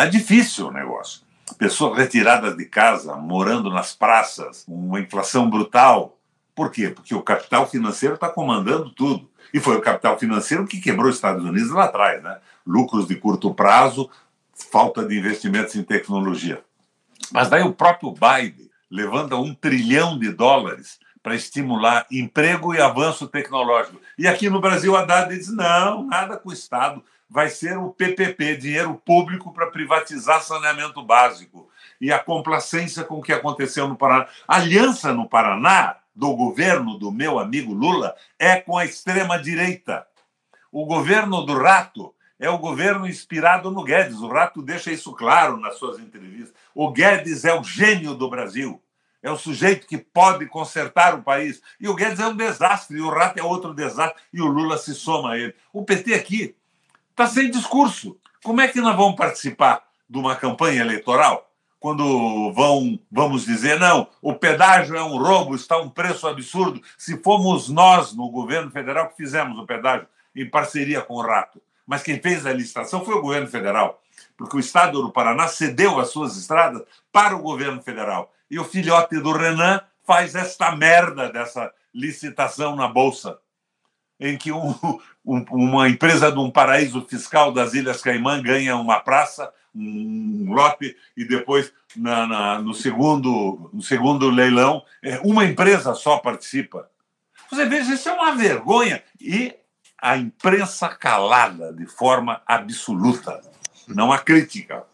[0.00, 1.20] Está difícil o negócio.
[1.58, 6.16] Pessoas retiradas de casa, morando nas praças, uma inflação brutal.
[6.54, 6.88] Por quê?
[6.88, 9.28] Porque o capital financeiro está comandando tudo.
[9.52, 12.38] E foi o capital financeiro que quebrou os Estados Unidos lá atrás, né?
[12.66, 14.08] Lucros de curto prazo,
[14.72, 16.64] falta de investimentos em tecnologia.
[17.30, 23.28] Mas daí o próprio Biden levanta um trilhão de dólares para estimular emprego e avanço
[23.28, 24.00] tecnológico.
[24.16, 27.90] E aqui no Brasil, a Haddad diz: não, nada com o Estado, vai ser o
[27.90, 31.70] PPP, dinheiro público para privatizar saneamento básico.
[32.00, 34.26] E a complacência com o que aconteceu no Paraná.
[34.48, 40.04] A aliança no Paraná, do governo do meu amigo Lula, é com a extrema-direita.
[40.72, 44.20] O governo do Rato é o governo inspirado no Guedes.
[44.20, 46.52] O Rato deixa isso claro nas suas entrevistas.
[46.74, 48.82] O Guedes é o gênio do Brasil
[49.22, 51.60] é o sujeito que pode consertar o país.
[51.78, 54.78] E o Guedes é um desastre, e o Rato é outro desastre, e o Lula
[54.78, 55.54] se soma a ele.
[55.72, 56.56] O PT aqui
[57.20, 58.16] está sem discurso.
[58.42, 61.46] Como é que nós vamos participar de uma campanha eleitoral?
[61.78, 66.80] Quando vão, vamos dizer, não, o pedágio é um roubo, está um preço absurdo.
[66.96, 71.60] Se fomos nós, no governo federal, que fizemos o pedágio em parceria com o Rato.
[71.86, 74.00] Mas quem fez a licitação foi o governo federal,
[74.36, 78.64] porque o estado do Paraná cedeu as suas estradas para o governo federal e o
[78.64, 83.38] filhote do Renan faz esta merda dessa licitação na Bolsa,
[84.20, 84.74] em que um,
[85.24, 90.96] um, uma empresa de um paraíso fiscal das Ilhas Caimã ganha uma praça, um lote,
[91.16, 96.88] e depois, na, na, no, segundo, no segundo leilão, é, uma empresa só participa.
[97.50, 99.02] Você veja, isso é uma vergonha.
[99.20, 99.54] E
[100.00, 103.40] a imprensa calada de forma absoluta.
[103.88, 104.84] Não há crítica.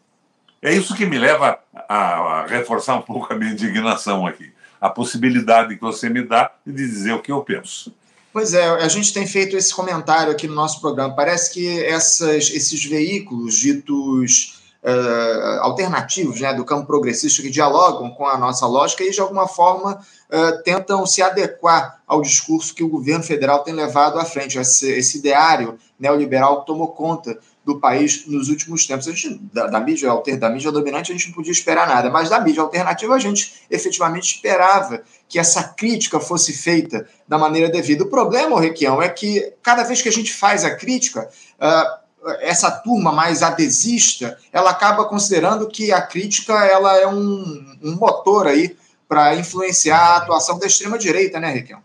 [0.60, 4.52] É isso que me leva a, a, reforçar um pouco a minha indignação aqui.
[4.80, 7.94] A possibilidade que você me dá de dizer o que eu penso.
[8.36, 11.16] Pois é, a gente tem feito esse comentário aqui no nosso programa.
[11.16, 18.26] Parece que essas, esses veículos ditos uh, alternativos né, do campo progressista que dialogam com
[18.26, 22.90] a nossa lógica e, de alguma forma, uh, tentam se adequar ao discurso que o
[22.90, 28.24] governo federal tem levado à frente, esse, esse ideário neoliberal que tomou conta do país
[28.28, 29.08] nos últimos tempos.
[29.08, 32.30] A gente, da, da, mídia da mídia dominante, a gente não podia esperar nada, mas
[32.30, 38.04] da mídia alternativa a gente efetivamente esperava que essa crítica fosse feita da maneira devida.
[38.04, 42.70] O problema, Requião, é que cada vez que a gente faz a crítica, uh, essa
[42.70, 48.76] turma mais adesista, ela acaba considerando que a crítica ela é um, um motor aí
[49.08, 51.80] para influenciar a atuação da extrema-direita, né, Requião?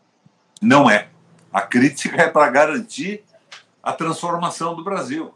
[0.61, 1.07] Não é.
[1.51, 3.23] A crítica é para garantir
[3.81, 5.33] a transformação do Brasil.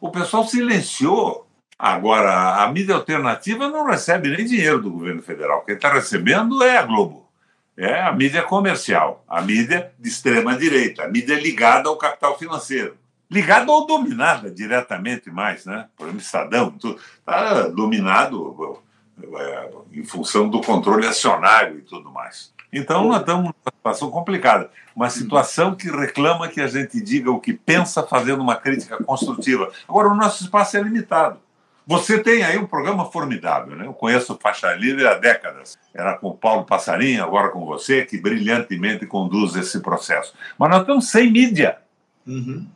[0.00, 1.46] O pessoal silenciou.
[1.78, 5.62] Agora, a mídia alternativa não recebe nem dinheiro do governo federal.
[5.62, 7.28] Quem está recebendo é a Globo.
[7.76, 12.98] É a mídia comercial, a mídia de extrema-direita, a mídia ligada ao capital financeiro.
[13.30, 15.88] Ligada ou dominada diretamente mais, né?
[15.96, 18.82] Por exemplo, Estadão, está dominado
[19.22, 22.52] é, em função do controle acionário e tudo mais.
[22.72, 24.70] Então, nós estamos numa situação complicada.
[24.94, 29.70] Uma situação que reclama que a gente diga o que pensa, fazendo uma crítica construtiva.
[29.88, 31.38] Agora, o nosso espaço é limitado.
[31.86, 33.86] Você tem aí um programa formidável, né?
[33.86, 35.76] Eu conheço o Faixa Livre há décadas.
[35.92, 40.32] Era com o Paulo Passarinho, agora com você, que brilhantemente conduz esse processo.
[40.56, 41.78] Mas nós estamos sem mídia.
[42.24, 42.66] Uhum.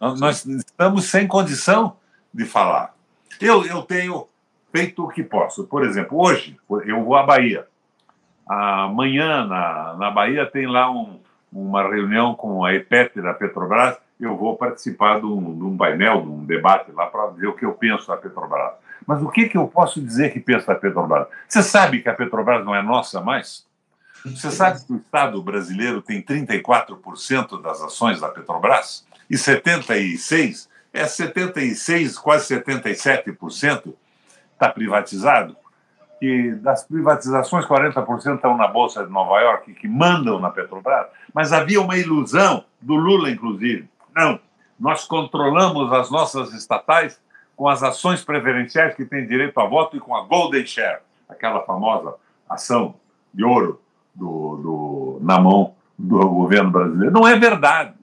[0.00, 1.96] Nós estamos sem condição
[2.34, 2.94] de falar.
[3.40, 4.26] Eu, eu tenho
[4.72, 5.64] feito o que posso.
[5.64, 6.56] Por exemplo, hoje
[6.86, 7.66] eu vou à Bahia.
[8.46, 11.18] Amanhã, na, na Bahia, tem lá um,
[11.52, 13.96] uma reunião com a EPET da Petrobras.
[14.20, 17.54] Eu vou participar de um, de um painel, de um debate lá para dizer o
[17.54, 18.72] que eu penso da Petrobras.
[19.06, 21.26] Mas o que, que eu posso dizer que penso da Petrobras?
[21.48, 23.66] Você sabe que a Petrobras não é nossa mais?
[24.24, 29.06] Você sabe que o Estado brasileiro tem 34% das ações da Petrobras?
[29.30, 33.94] 76, é 76, quase 77%
[34.52, 35.56] está privatizado.
[36.20, 41.06] E das privatizações, 40% estão na Bolsa de Nova York, que mandam na Petrobras.
[41.34, 43.88] Mas havia uma ilusão, do Lula, inclusive.
[44.14, 44.38] Não,
[44.78, 47.20] nós controlamos as nossas estatais
[47.56, 51.62] com as ações preferenciais que têm direito a voto e com a Golden Share, aquela
[51.62, 52.14] famosa
[52.48, 52.94] ação
[53.32, 53.80] de ouro
[54.14, 57.12] do, do, na mão do governo brasileiro.
[57.12, 57.94] Não é verdade.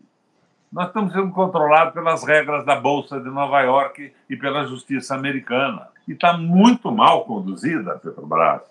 [0.71, 5.87] Nós estamos sendo controlados pelas regras da Bolsa de Nova York e pela justiça americana.
[6.07, 8.61] E está muito mal conduzida a Petrobras.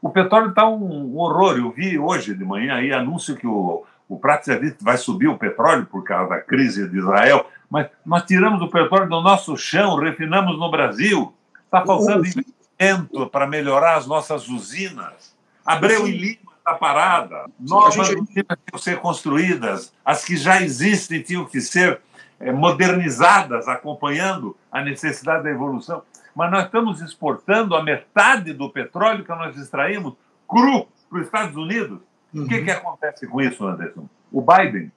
[0.00, 1.56] O petróleo está um horror.
[1.56, 5.86] Eu vi hoje de manhã aí anúncio que o, o Pratzevit vai subir o petróleo
[5.86, 7.46] por causa da crise de Israel.
[7.70, 11.32] Mas nós tiramos o petróleo do nosso chão, refinamos no Brasil.
[11.64, 15.34] Está faltando investimento para melhorar as nossas usinas.
[15.64, 17.46] Abreu e Lima está parada.
[17.58, 18.20] Novas gente...
[18.20, 19.92] usinas tinham que ser construídas.
[20.04, 22.00] As que já existem tinham que ser
[22.50, 26.02] modernizadas, acompanhando a necessidade da evolução.
[26.34, 30.14] Mas nós estamos exportando a metade do petróleo que nós extraímos
[30.48, 32.00] cru para os Estados Unidos.
[32.34, 32.44] Uhum.
[32.44, 32.64] O que, uhum.
[32.64, 34.08] que acontece com isso, Anderson?
[34.32, 34.90] O Biden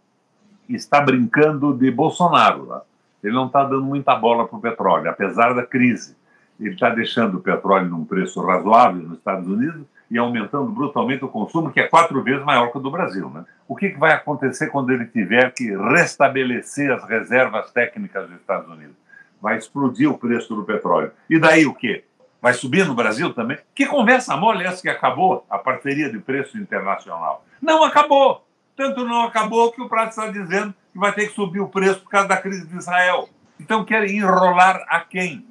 [0.70, 2.66] está brincando de Bolsonaro.
[2.68, 2.82] Né?
[3.24, 6.16] Ele não está dando muita bola para o petróleo, apesar da crise.
[6.60, 11.30] Ele está deixando o petróleo num preço razoável nos Estados Unidos e aumentando brutalmente o
[11.30, 13.30] consumo, que é quatro vezes maior que o do Brasil.
[13.30, 13.46] Né?
[13.68, 18.70] O que, que vai acontecer quando ele tiver que restabelecer as reservas técnicas dos Estados
[18.70, 18.96] Unidos?
[19.42, 21.12] Vai explodir o preço do petróleo.
[21.30, 22.04] E daí o quê?
[22.42, 23.58] Vai subir no Brasil também?
[23.74, 27.44] Que conversa mole é essa que acabou a parceria de preço internacional?
[27.62, 28.46] Não acabou.
[28.76, 32.02] Tanto não acabou que o Prato está dizendo que vai ter que subir o preço
[32.02, 33.30] por causa da crise de Israel.
[33.60, 35.46] Então querem enrolar a quem?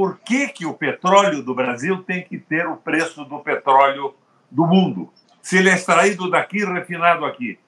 [0.00, 4.14] Por que, que o petróleo do Brasil tem que ter o preço do petróleo
[4.50, 5.12] do mundo?
[5.42, 7.58] Se ele é extraído daqui e refinado aqui.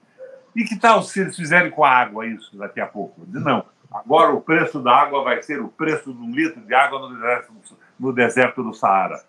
[0.56, 3.20] E que tal se eles fizerem com a água isso daqui a pouco?
[3.28, 3.66] Não.
[3.92, 7.14] Agora o preço da água vai ser o preço de um litro de água no
[7.14, 7.52] deserto,
[8.00, 9.22] no deserto do Saara.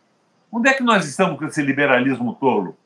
[0.49, 2.77] Onde é que nós estamos com esse liberalismo tolo?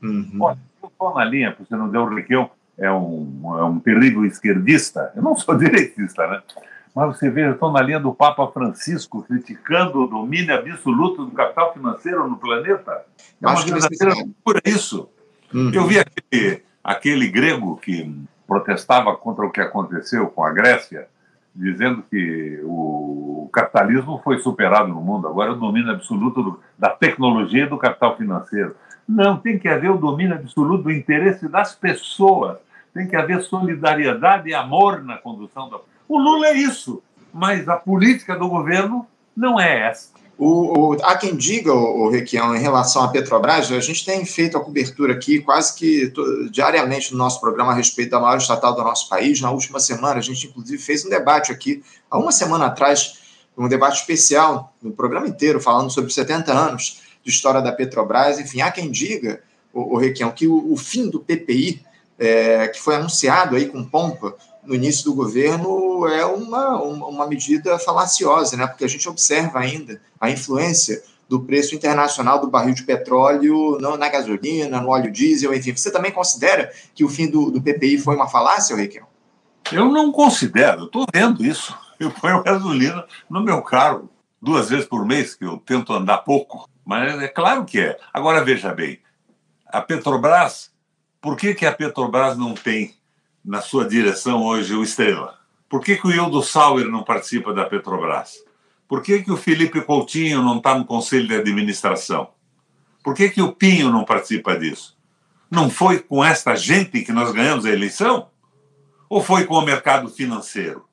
[0.00, 0.38] Uhum.
[0.38, 4.24] Olha, eu estou na linha, porque não deu o Requião, é um, é um terrível
[4.24, 5.10] esquerdista.
[5.16, 6.42] Eu não sou direitista, né?
[6.98, 11.72] Mas você eu estou na linha do Papa Francisco criticando o domínio absoluto do capital
[11.72, 13.04] financeiro no planeta.
[13.40, 15.08] É uma verdadeira loucura isso.
[15.54, 15.70] Uhum.
[15.72, 18.12] Eu vi aquele, aquele grego que
[18.48, 21.06] protestava contra o que aconteceu com a Grécia,
[21.54, 26.90] dizendo que o capitalismo foi superado no mundo, agora é o domínio absoluto do, da
[26.90, 28.74] tecnologia e do capital financeiro.
[29.08, 32.58] Não, tem que haver o domínio absoluto do interesse das pessoas,
[32.92, 37.76] tem que haver solidariedade e amor na condução da o Lula é isso, mas a
[37.76, 40.08] política do governo não é essa.
[40.38, 44.24] O, o, há quem diga, o, o Requião, em relação à Petrobras, a gente tem
[44.24, 46.12] feito a cobertura aqui quase que
[46.50, 49.40] diariamente no nosso programa a respeito da maior estatal do nosso país.
[49.40, 53.18] Na última semana, a gente inclusive fez um debate aqui, há uma semana atrás,
[53.56, 58.38] um debate especial, no programa inteiro, falando sobre 70 anos de história da Petrobras.
[58.38, 59.42] Enfim, há quem diga,
[59.72, 61.84] o, o Requião, que o, o fim do PPI,
[62.16, 64.36] é, que foi anunciado aí com pompa
[64.68, 68.66] no início do governo é uma, uma medida falaciosa, né?
[68.66, 74.08] porque a gente observa ainda a influência do preço internacional do barril de petróleo na
[74.10, 75.74] gasolina, no óleo diesel, enfim.
[75.74, 79.06] Você também considera que o fim do, do PPI foi uma falácia, Requião?
[79.72, 81.74] Eu não considero, estou vendo isso.
[81.98, 84.08] Eu ponho gasolina no meu carro
[84.40, 87.98] duas vezes por mês, que eu tento andar pouco, mas é claro que é.
[88.14, 89.00] Agora, veja bem,
[89.66, 90.70] a Petrobras,
[91.20, 92.94] por que, que a Petrobras não tem
[93.44, 95.38] na sua direção hoje o Estrela?
[95.68, 98.42] Por que, que o Hildo Sauer não participa da Petrobras?
[98.88, 102.30] Por que, que o Felipe Coutinho não está no conselho de administração?
[103.02, 104.96] Por que, que o Pinho não participa disso?
[105.50, 108.30] Não foi com esta gente que nós ganhamos a eleição?
[109.08, 110.86] Ou foi com o mercado financeiro?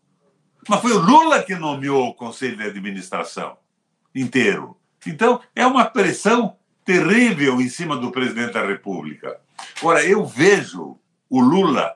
[0.67, 3.57] Mas foi o Lula que nomeou o conselho de administração
[4.13, 4.77] inteiro.
[5.05, 9.39] Então, é uma pressão terrível em cima do presidente da República.
[9.81, 10.97] Ora, eu vejo
[11.29, 11.95] o Lula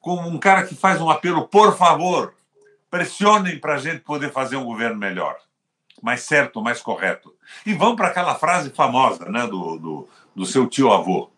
[0.00, 2.34] como um cara que faz um apelo, por favor,
[2.90, 5.36] pressionem para a gente poder fazer um governo melhor,
[6.02, 7.34] mais certo, mais correto.
[7.66, 11.30] E vão para aquela frase famosa né, do, do, do seu tio-avô,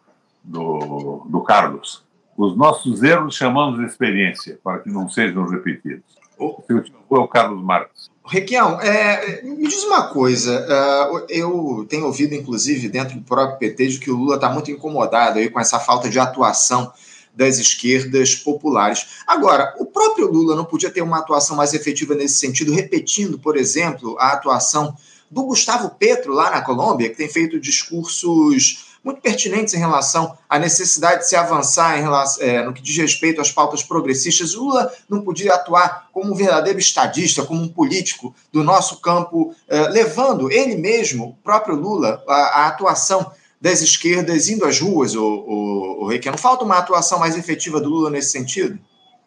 [0.43, 2.05] do, do Carlos.
[2.37, 6.05] Os nossos erros chamamos de experiência, para que não sejam repetidos.
[6.39, 8.11] O seu tio-avô é o Carlos Marques.
[8.25, 10.65] Requião, é, me diz uma coisa.
[10.65, 14.71] Uh, eu tenho ouvido, inclusive, dentro do próprio PT, de que o Lula está muito
[14.71, 16.93] incomodado aí com essa falta de atuação
[17.41, 19.07] das esquerdas populares.
[19.27, 23.57] Agora, o próprio Lula não podia ter uma atuação mais efetiva nesse sentido, repetindo, por
[23.57, 24.95] exemplo, a atuação
[25.31, 30.59] do Gustavo Petro lá na Colômbia, que tem feito discursos muito pertinentes em relação à
[30.59, 34.53] necessidade de se avançar em relação, é, no que diz respeito às pautas progressistas.
[34.53, 39.89] Lula não podia atuar como um verdadeiro estadista, como um político do nosso campo, é,
[39.89, 45.23] levando ele mesmo, o próprio Lula, a, a atuação das esquerdas indo às ruas, o,
[45.23, 48.79] o, o Não falta uma atuação mais efetiva do Lula nesse sentido?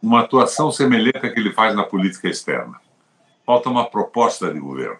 [0.01, 2.79] Uma atuação semelhante à que ele faz na política externa.
[3.45, 4.97] Falta uma proposta de governo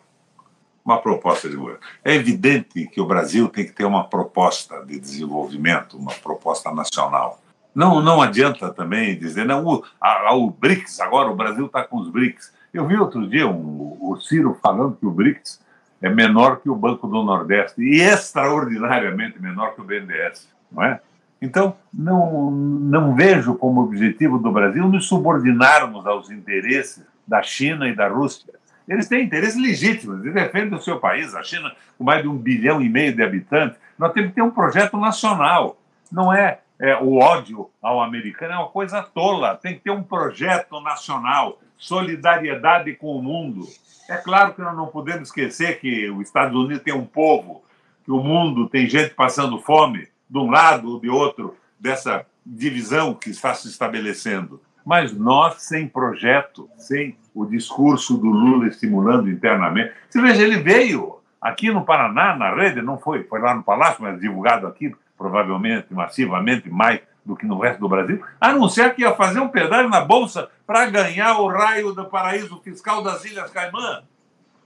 [0.84, 1.79] uma proposta de governo.
[2.03, 7.39] É evidente que o Brasil tem que ter uma proposta de desenvolvimento, uma proposta nacional.
[7.73, 11.97] Não, não adianta também dizer, não, o, a, o BRICS, agora o Brasil está com
[11.97, 12.51] os BRICS.
[12.73, 15.61] Eu vi outro dia um, o Ciro falando que o BRICS
[16.04, 20.99] é menor que o Banco do Nordeste e extraordinariamente menor que o BNDES, não é?
[21.41, 27.95] Então, não, não vejo como objetivo do Brasil nos subordinarmos aos interesses da China e
[27.95, 28.54] da Rússia.
[28.88, 31.34] Eles têm interesses legítimos, eles defendem o seu país.
[31.34, 34.41] A China, com mais de um bilhão e meio de habitantes, nós temos que ter
[34.41, 35.78] um projeto nacional.
[36.12, 39.56] Não é, é o ódio ao americano, é uma coisa tola.
[39.56, 43.66] Tem que ter um projeto nacional, solidariedade com o mundo.
[44.10, 47.64] É claro que nós não podemos esquecer que os Estados Unidos tem um povo,
[48.04, 53.14] que o mundo tem gente passando fome, de um lado ou de outro, dessa divisão
[53.14, 54.62] que está se estabelecendo.
[54.86, 59.93] Mas nós, sem projeto, sem o discurso do Lula estimulando internamente.
[60.10, 64.04] Você veja, ele veio aqui no Paraná, na rede, não foi, foi lá no Palácio,
[64.04, 69.15] mas divulgado aqui, provavelmente massivamente, mais do que no resto do Brasil, anunciar que ia
[69.15, 74.03] fazer um pedágio na Bolsa para ganhar o raio do paraíso fiscal das Ilhas Caimã.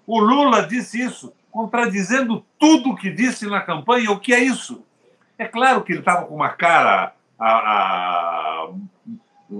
[0.06, 4.12] O Lula disse isso, contradizendo tudo o que disse na campanha.
[4.12, 4.84] O que é isso?
[5.38, 7.14] É claro que ele estava com uma cara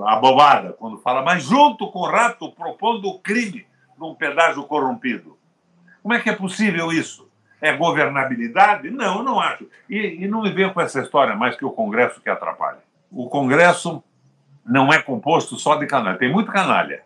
[0.06, 3.68] abobada quando fala, mas junto com o rato propondo o crime
[3.98, 5.38] num pedágio corrompido.
[6.02, 7.28] Como é que é possível isso?
[7.60, 8.90] É governabilidade?
[8.90, 9.68] Não, eu não acho.
[9.90, 12.87] E, e não me venham com essa história mais que o Congresso que atrapalha.
[13.12, 14.04] O Congresso
[14.66, 16.18] não é composto só de canalha.
[16.18, 17.02] Tem muito canalha.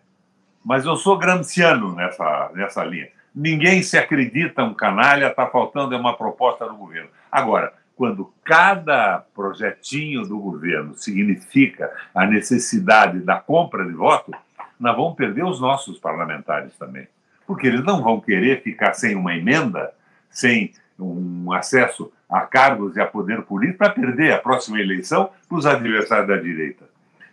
[0.64, 3.10] Mas eu sou gramsciano nessa, nessa linha.
[3.34, 7.10] Ninguém se acredita um canalha, está faltando é uma proposta do governo.
[7.32, 14.32] Agora, quando cada projetinho do governo significa a necessidade da compra de voto,
[14.80, 17.08] nós vamos perder os nossos parlamentares também.
[17.46, 19.94] Porque eles não vão querer ficar sem uma emenda,
[20.30, 20.74] sem
[21.04, 25.66] um acesso a cargos e a poder político para perder a próxima eleição para os
[25.66, 26.86] adversários da direita.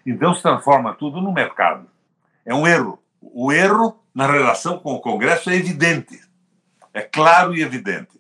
[0.05, 1.87] Então se transforma tudo no mercado.
[2.45, 2.99] É um erro.
[3.21, 6.21] O erro na relação com o Congresso é evidente.
[6.95, 8.19] É claro e evidente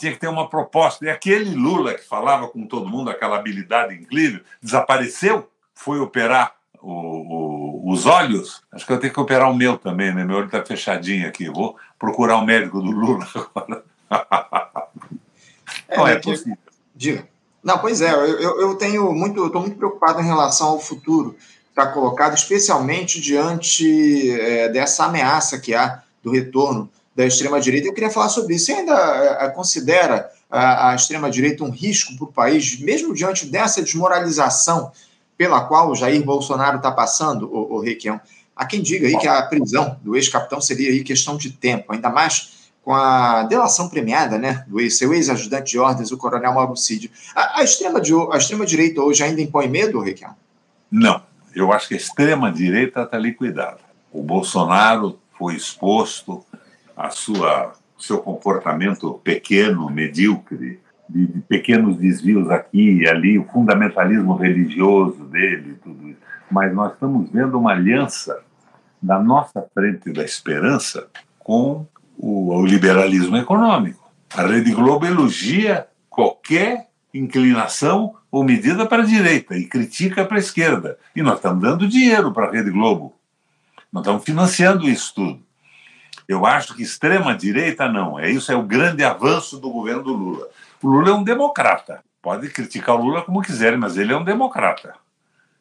[0.00, 1.04] tinha que ter uma proposta.
[1.04, 6.90] E aquele Lula que falava com todo mundo, aquela habilidade incrível, desapareceu, foi operar o,
[6.90, 8.62] o, os olhos.
[8.72, 10.24] Acho que eu tenho que operar o meu também, né?
[10.24, 11.50] Meu olho está fechadinho aqui.
[11.50, 13.84] Vou procurar o um médico do Lula agora.
[15.90, 16.56] É, é possível.
[16.94, 17.28] Diga.
[17.62, 21.70] Não, pois é, eu, eu tenho muito, estou muito preocupado em relação ao futuro que
[21.70, 27.88] está colocado, especialmente diante é, dessa ameaça que há do retorno da extrema-direita.
[27.88, 28.66] Eu queria falar sobre isso.
[28.66, 33.46] Você ainda eh, eh, considera a, a extrema-direita um risco para o país, mesmo diante
[33.46, 34.92] dessa desmoralização
[35.36, 38.20] pela qual o Jair Bolsonaro está passando, o, o Requião?
[38.54, 42.10] Há quem diga aí que a prisão do ex-capitão seria aí questão de tempo, ainda
[42.10, 46.76] mais com a delação premiada, né, do ex, seu ex-ajudante de ordens, o coronel Mauro
[46.76, 47.10] Cid.
[47.34, 48.64] A, a extrema-direita extrema
[49.04, 50.34] hoje ainda impõe medo, Requião?
[50.90, 51.22] Não.
[51.54, 53.78] Eu acho que a extrema-direita está liquidada.
[54.12, 56.44] O Bolsonaro foi exposto
[56.96, 64.34] a sua seu comportamento pequeno, medíocre, de, de, pequenos desvios aqui e ali, o fundamentalismo
[64.34, 66.20] religioso dele, tudo isso.
[66.50, 68.40] Mas nós estamos vendo uma aliança
[69.02, 71.08] da nossa frente da esperança
[71.38, 71.86] com
[72.20, 74.10] o, o liberalismo econômico.
[74.36, 80.40] A Rede Globo elogia qualquer inclinação ou medida para a direita e critica para a
[80.40, 80.98] esquerda.
[81.16, 83.14] E nós estamos dando dinheiro para a Rede Globo.
[83.90, 85.40] Nós estamos financiando isso tudo.
[86.28, 88.20] Eu acho que extrema-direita não.
[88.20, 90.46] É isso, é o grande avanço do governo do Lula.
[90.80, 92.04] O Lula é um democrata.
[92.22, 94.94] Pode criticar o Lula como quiser, mas ele é um democrata.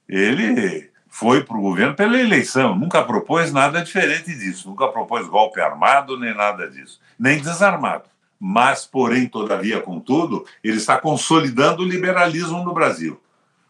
[0.07, 5.59] Ele foi para o governo pela eleição, nunca propôs nada diferente disso, nunca propôs golpe
[5.59, 8.03] armado nem nada disso, nem desarmado.
[8.39, 13.19] Mas, porém, todavia, contudo, ele está consolidando o liberalismo no Brasil,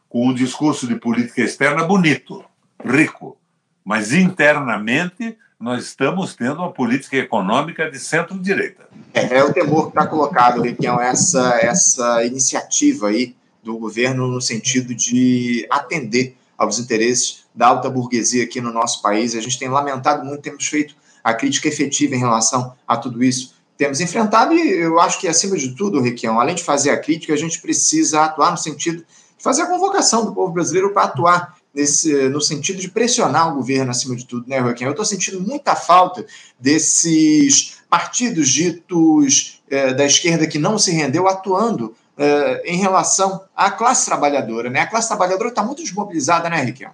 [0.07, 2.43] com um discurso de política externa bonito,
[2.85, 3.37] rico,
[3.83, 8.87] mas internamente nós estamos tendo uma política econômica de centro-direita.
[9.13, 14.39] É, é, o temor que está colocado, Requião, essa, essa iniciativa aí do governo no
[14.39, 19.33] sentido de atender aos interesses da alta burguesia aqui no nosso país.
[19.33, 20.93] A gente tem lamentado muito, temos feito
[21.23, 25.55] a crítica efetiva em relação a tudo isso temos enfrentado, e eu acho que, acima
[25.55, 29.05] de tudo, Requião, além de fazer a crítica, a gente precisa atuar no sentido de
[29.41, 33.89] fazer a convocação do povo brasileiro para atuar nesse, no sentido de pressionar o governo,
[33.89, 34.89] acima de tudo, né, Requião?
[34.89, 36.25] Eu estou sentindo muita falta
[36.59, 43.71] desses partidos ditos eh, da esquerda que não se rendeu atuando eh, em relação à
[43.71, 44.81] classe trabalhadora, né?
[44.81, 46.91] A classe trabalhadora está muito desmobilizada, né, Requião?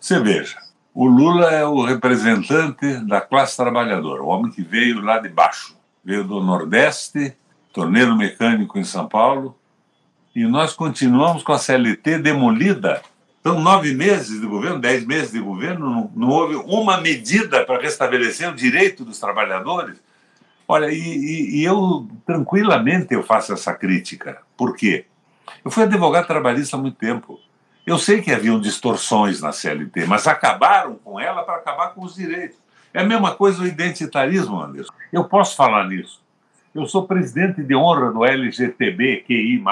[0.00, 0.56] Você veja,
[0.94, 5.76] o Lula é o representante da classe trabalhadora, o homem que veio lá de baixo.
[6.02, 7.36] Veio do Nordeste,
[7.70, 9.54] torneiro mecânico em São Paulo,
[10.34, 13.02] e nós continuamos com a CLT demolida.
[13.42, 17.82] São nove meses de governo, dez meses de governo, não, não houve uma medida para
[17.82, 19.98] restabelecer o direito dos trabalhadores.
[20.66, 24.38] Olha, e, e, e eu tranquilamente eu faço essa crítica.
[24.56, 25.06] Por quê?
[25.64, 27.38] Eu fui advogado trabalhista há muito tempo.
[27.86, 32.14] Eu sei que haviam distorções na CLT, mas acabaram com ela para acabar com os
[32.14, 32.56] direitos.
[32.94, 34.92] É a mesma coisa o identitarismo, Anderson.
[35.12, 36.22] Eu posso falar nisso.
[36.74, 39.62] Eu sou presidente de honra do LGTB, QI,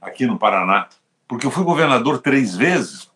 [0.00, 0.88] aqui no Paraná,
[1.28, 3.10] porque eu fui governador três vezes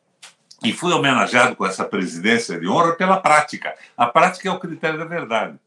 [0.62, 3.75] e fui homenageado com essa presidência de honra pela prática.
[3.97, 5.59] A prática é o critério da verdade.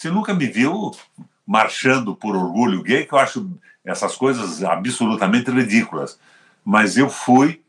[0.00, 0.92] Você nunca me viu
[1.46, 3.50] marchando por orgulho gay, que eu acho
[3.84, 6.18] essas coisas absolutamente ridículas.
[6.64, 7.60] Mas eu fui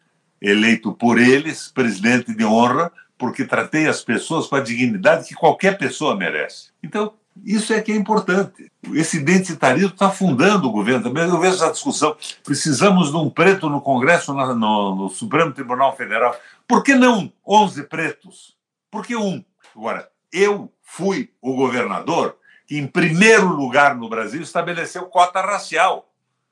[0.42, 5.78] eleito por eles, presidente de honra, porque tratei as pessoas com a dignidade que qualquer
[5.78, 6.70] pessoa merece.
[6.82, 7.12] Então,
[7.44, 8.72] isso é que é importante.
[8.94, 11.28] Esse identitarismo está afundando o governo também.
[11.28, 12.16] Eu vejo essa discussão.
[12.46, 16.34] Precisamos de um preto no Congresso, no, no, no Supremo Tribunal Federal.
[16.66, 18.56] Por que não 11 pretos?
[18.90, 19.44] Por que um?
[19.76, 22.38] Agora, eu fui o governador
[22.68, 26.12] que, em primeiro lugar no Brasil, estabeleceu cota racial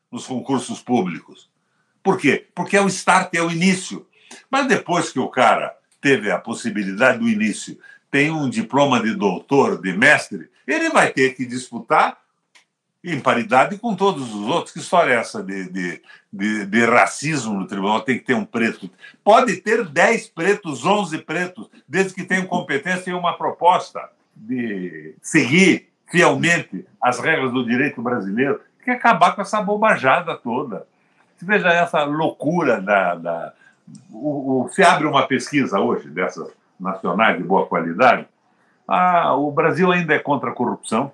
[0.10, 1.50] nos concursos públicos.
[2.02, 2.48] Por quê?
[2.56, 4.08] Porque é o start, é o início.
[4.50, 7.78] Mas depois que o cara teve a possibilidade do início,
[8.10, 12.18] tem um diploma de doutor, de mestre, ele vai ter que disputar
[13.04, 14.72] em paridade com todos os outros.
[14.72, 18.02] Que história é essa de, de, de, de, racismo no tribunal?
[18.02, 18.90] Tem que ter um preto.
[19.22, 24.10] Pode ter 10 pretos, 11 pretos, desde que tenham competência e uma proposta
[24.40, 30.88] de seguir fielmente as regras do direito brasileiro, que acabar com essa bobajada toda.
[31.36, 33.16] Você veja essa loucura da.
[33.16, 33.54] da
[34.12, 38.28] o, o, se abre uma pesquisa hoje dessas nacionais de boa qualidade,
[38.88, 41.12] ah, o Brasil ainda é contra a corrupção,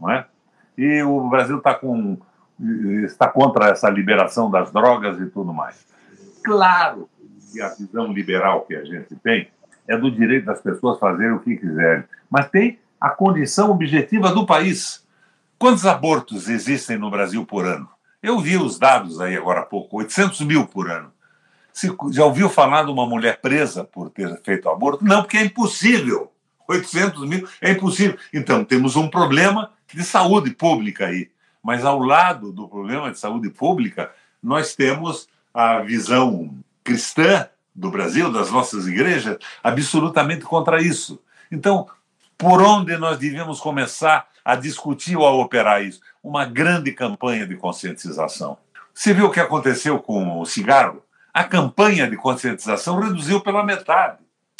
[0.00, 0.26] não é?
[0.78, 2.16] E o Brasil está com
[3.04, 5.86] está contra essa liberação das drogas e tudo mais.
[6.44, 7.08] Claro
[7.52, 9.48] que a visão liberal que a gente tem
[9.90, 14.46] é do direito das pessoas fazerem o que quiserem, mas tem a condição objetiva do
[14.46, 15.04] país.
[15.58, 17.88] Quantos abortos existem no Brasil por ano?
[18.22, 21.12] Eu vi os dados aí agora há pouco, 800 mil por ano.
[21.72, 25.04] Se, já ouviu falar de uma mulher presa por ter feito aborto?
[25.04, 26.30] Não, porque é impossível.
[26.68, 28.16] 800 mil é impossível.
[28.32, 31.30] Então, temos um problema de saúde pública aí.
[31.62, 38.32] Mas ao lado do problema de saúde pública, nós temos a visão cristã do Brasil,
[38.32, 41.20] das nossas igrejas, absolutamente contra isso.
[41.50, 41.86] Então,
[42.36, 46.00] por onde nós devíamos começar a discutir ou a operar isso?
[46.22, 48.56] Uma grande campanha de conscientização.
[48.94, 51.02] Você viu o que aconteceu com o cigarro?
[51.32, 54.18] A campanha de conscientização reduziu pela metade.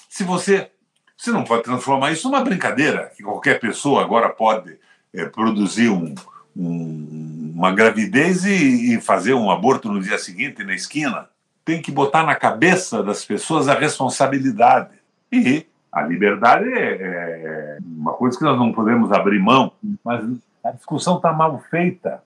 [0.09, 0.71] Se você.
[1.17, 4.79] Você não pode transformar isso numa brincadeira, que qualquer pessoa agora pode
[5.13, 6.15] é, produzir um,
[6.57, 11.29] um, uma gravidez e, e fazer um aborto no dia seguinte na esquina.
[11.65, 14.91] Tem que botar na cabeça das pessoas a responsabilidade.
[15.31, 19.73] E a liberdade é, é, uma coisa que nós não podemos abrir mão,
[20.05, 20.25] mas
[20.65, 22.23] a discussão está mal feita.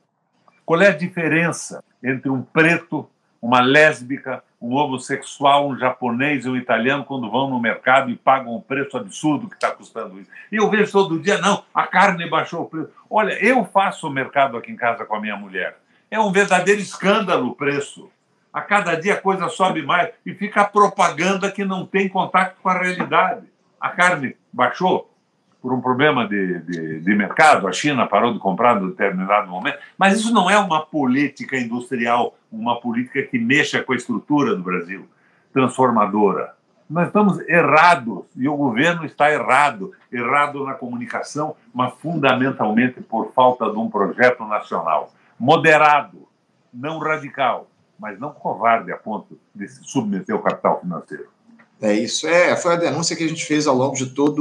[0.67, 3.09] Qual é a diferença entre um preto,
[3.41, 8.55] uma lésbica, um homossexual, um japonês e um italiano quando vão no mercado e pagam
[8.55, 10.31] um preço absurdo que está custando isso?
[10.51, 12.91] E eu vejo todo dia, não, a carne baixou o preço.
[13.09, 15.79] Olha, eu faço o mercado aqui em casa com a minha mulher.
[16.11, 18.11] É um verdadeiro escândalo o preço.
[18.55, 22.55] A cada dia a coisa sobe mais e fica a propaganda que não tem contato
[22.63, 23.47] com a realidade.
[23.81, 25.11] A carne baixou
[25.61, 29.79] por um problema de, de, de, mercado, a China parou de comprar em determinado momento,
[29.99, 34.63] mas isso não é uma política industrial, uma política que mexa com a estrutura do
[34.63, 35.09] Brasil,
[35.53, 36.55] transformadora.
[36.89, 43.69] Nós estamos errados e o governo está errado, errado na comunicação, mas fundamentalmente por falta
[43.71, 45.13] de um projeto nacional.
[45.41, 46.29] Moderado,
[46.73, 47.69] não radical,
[47.99, 51.29] mas não covarde a ponto de se submeter ao capital financeiro.
[51.81, 52.27] É isso.
[52.27, 54.41] É, foi a denúncia que a gente fez ao longo de toda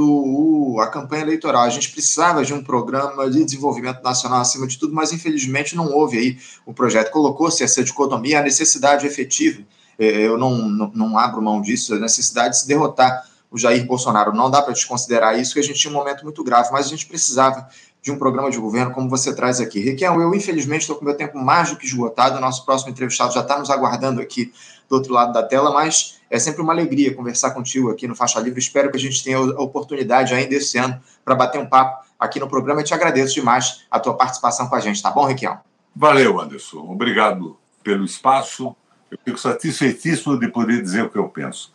[0.82, 1.62] a campanha eleitoral.
[1.62, 5.92] A gente precisava de um programa de desenvolvimento nacional acima de tudo, mas infelizmente não
[5.92, 7.10] houve aí o projeto.
[7.10, 9.62] Colocou-se essa dicotomia, a necessidade efetiva.
[9.98, 13.86] É, eu não, não, não abro mão disso, a necessidade de se derrotar o Jair
[13.86, 14.32] Bolsonaro.
[14.32, 16.88] Não dá para desconsiderar isso, que a gente tinha um momento muito grave, mas a
[16.88, 17.68] gente precisava
[18.04, 19.80] de um programa de governo como você traz aqui.
[19.80, 23.32] Requião, eu infelizmente estou com meu tempo mais do que esgotado, o nosso próximo entrevistado
[23.32, 24.52] já está nos aguardando aqui
[24.86, 28.38] do outro lado da tela, mas é sempre uma alegria conversar contigo aqui no Faixa
[28.40, 28.60] Livre.
[28.60, 32.38] Espero que a gente tenha a oportunidade ainda esse ano para bater um papo aqui
[32.38, 35.58] no programa e te agradeço demais a tua participação com a gente, tá bom, Requião?
[35.96, 36.86] Valeu, Anderson.
[36.86, 38.76] Obrigado pelo espaço.
[39.10, 41.72] Eu fico satisfeitíssimo de poder dizer o que eu penso.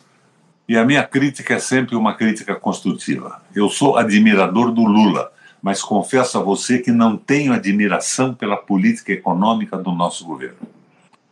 [0.68, 3.42] E a minha crítica é sempre uma crítica construtiva.
[3.52, 9.12] Eu sou admirador do Lula, mas confesso a você que não tenho admiração pela política
[9.12, 10.58] econômica do nosso governo.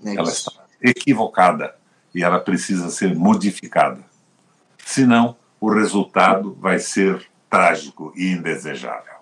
[0.05, 0.53] É ela está
[0.83, 1.75] equivocada
[2.15, 4.01] e ela precisa ser modificada.
[4.85, 9.15] Senão, o resultado vai ser trágico e indesejável.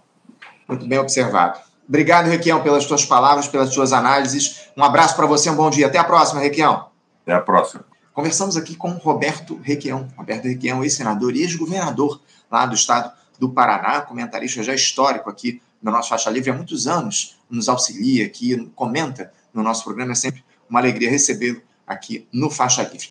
[0.68, 1.59] Muito bem observado.
[1.88, 4.68] Obrigado, Requião, pelas tuas palavras, pelas tuas análises.
[4.76, 5.86] Um abraço para você, um bom dia.
[5.86, 6.88] Até a próxima, Requião.
[7.22, 7.84] Até a próxima.
[8.12, 10.09] Conversamos aqui com Roberto Requião.
[10.16, 15.91] Roberto Requião, ex-senador e ex-governador lá do estado do Paraná, comentarista já histórico aqui no
[15.91, 20.12] nosso Faixa Livre há muitos anos, nos auxilia aqui, comenta no nosso programa.
[20.12, 23.09] É sempre uma alegria recebê-lo aqui no Faixa Livre.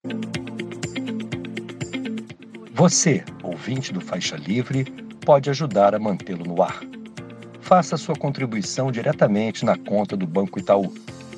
[2.73, 4.83] Você, ouvinte do Faixa Livre,
[5.25, 6.81] pode ajudar a mantê-lo no ar
[7.65, 10.93] faça sua contribuição diretamente na conta do Banco Itaú.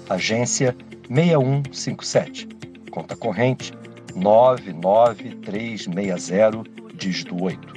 [0.09, 0.75] Agência
[1.09, 2.49] 6157.
[2.91, 3.71] Conta corrente
[4.13, 6.63] 99360,
[6.95, 7.76] dígito 8.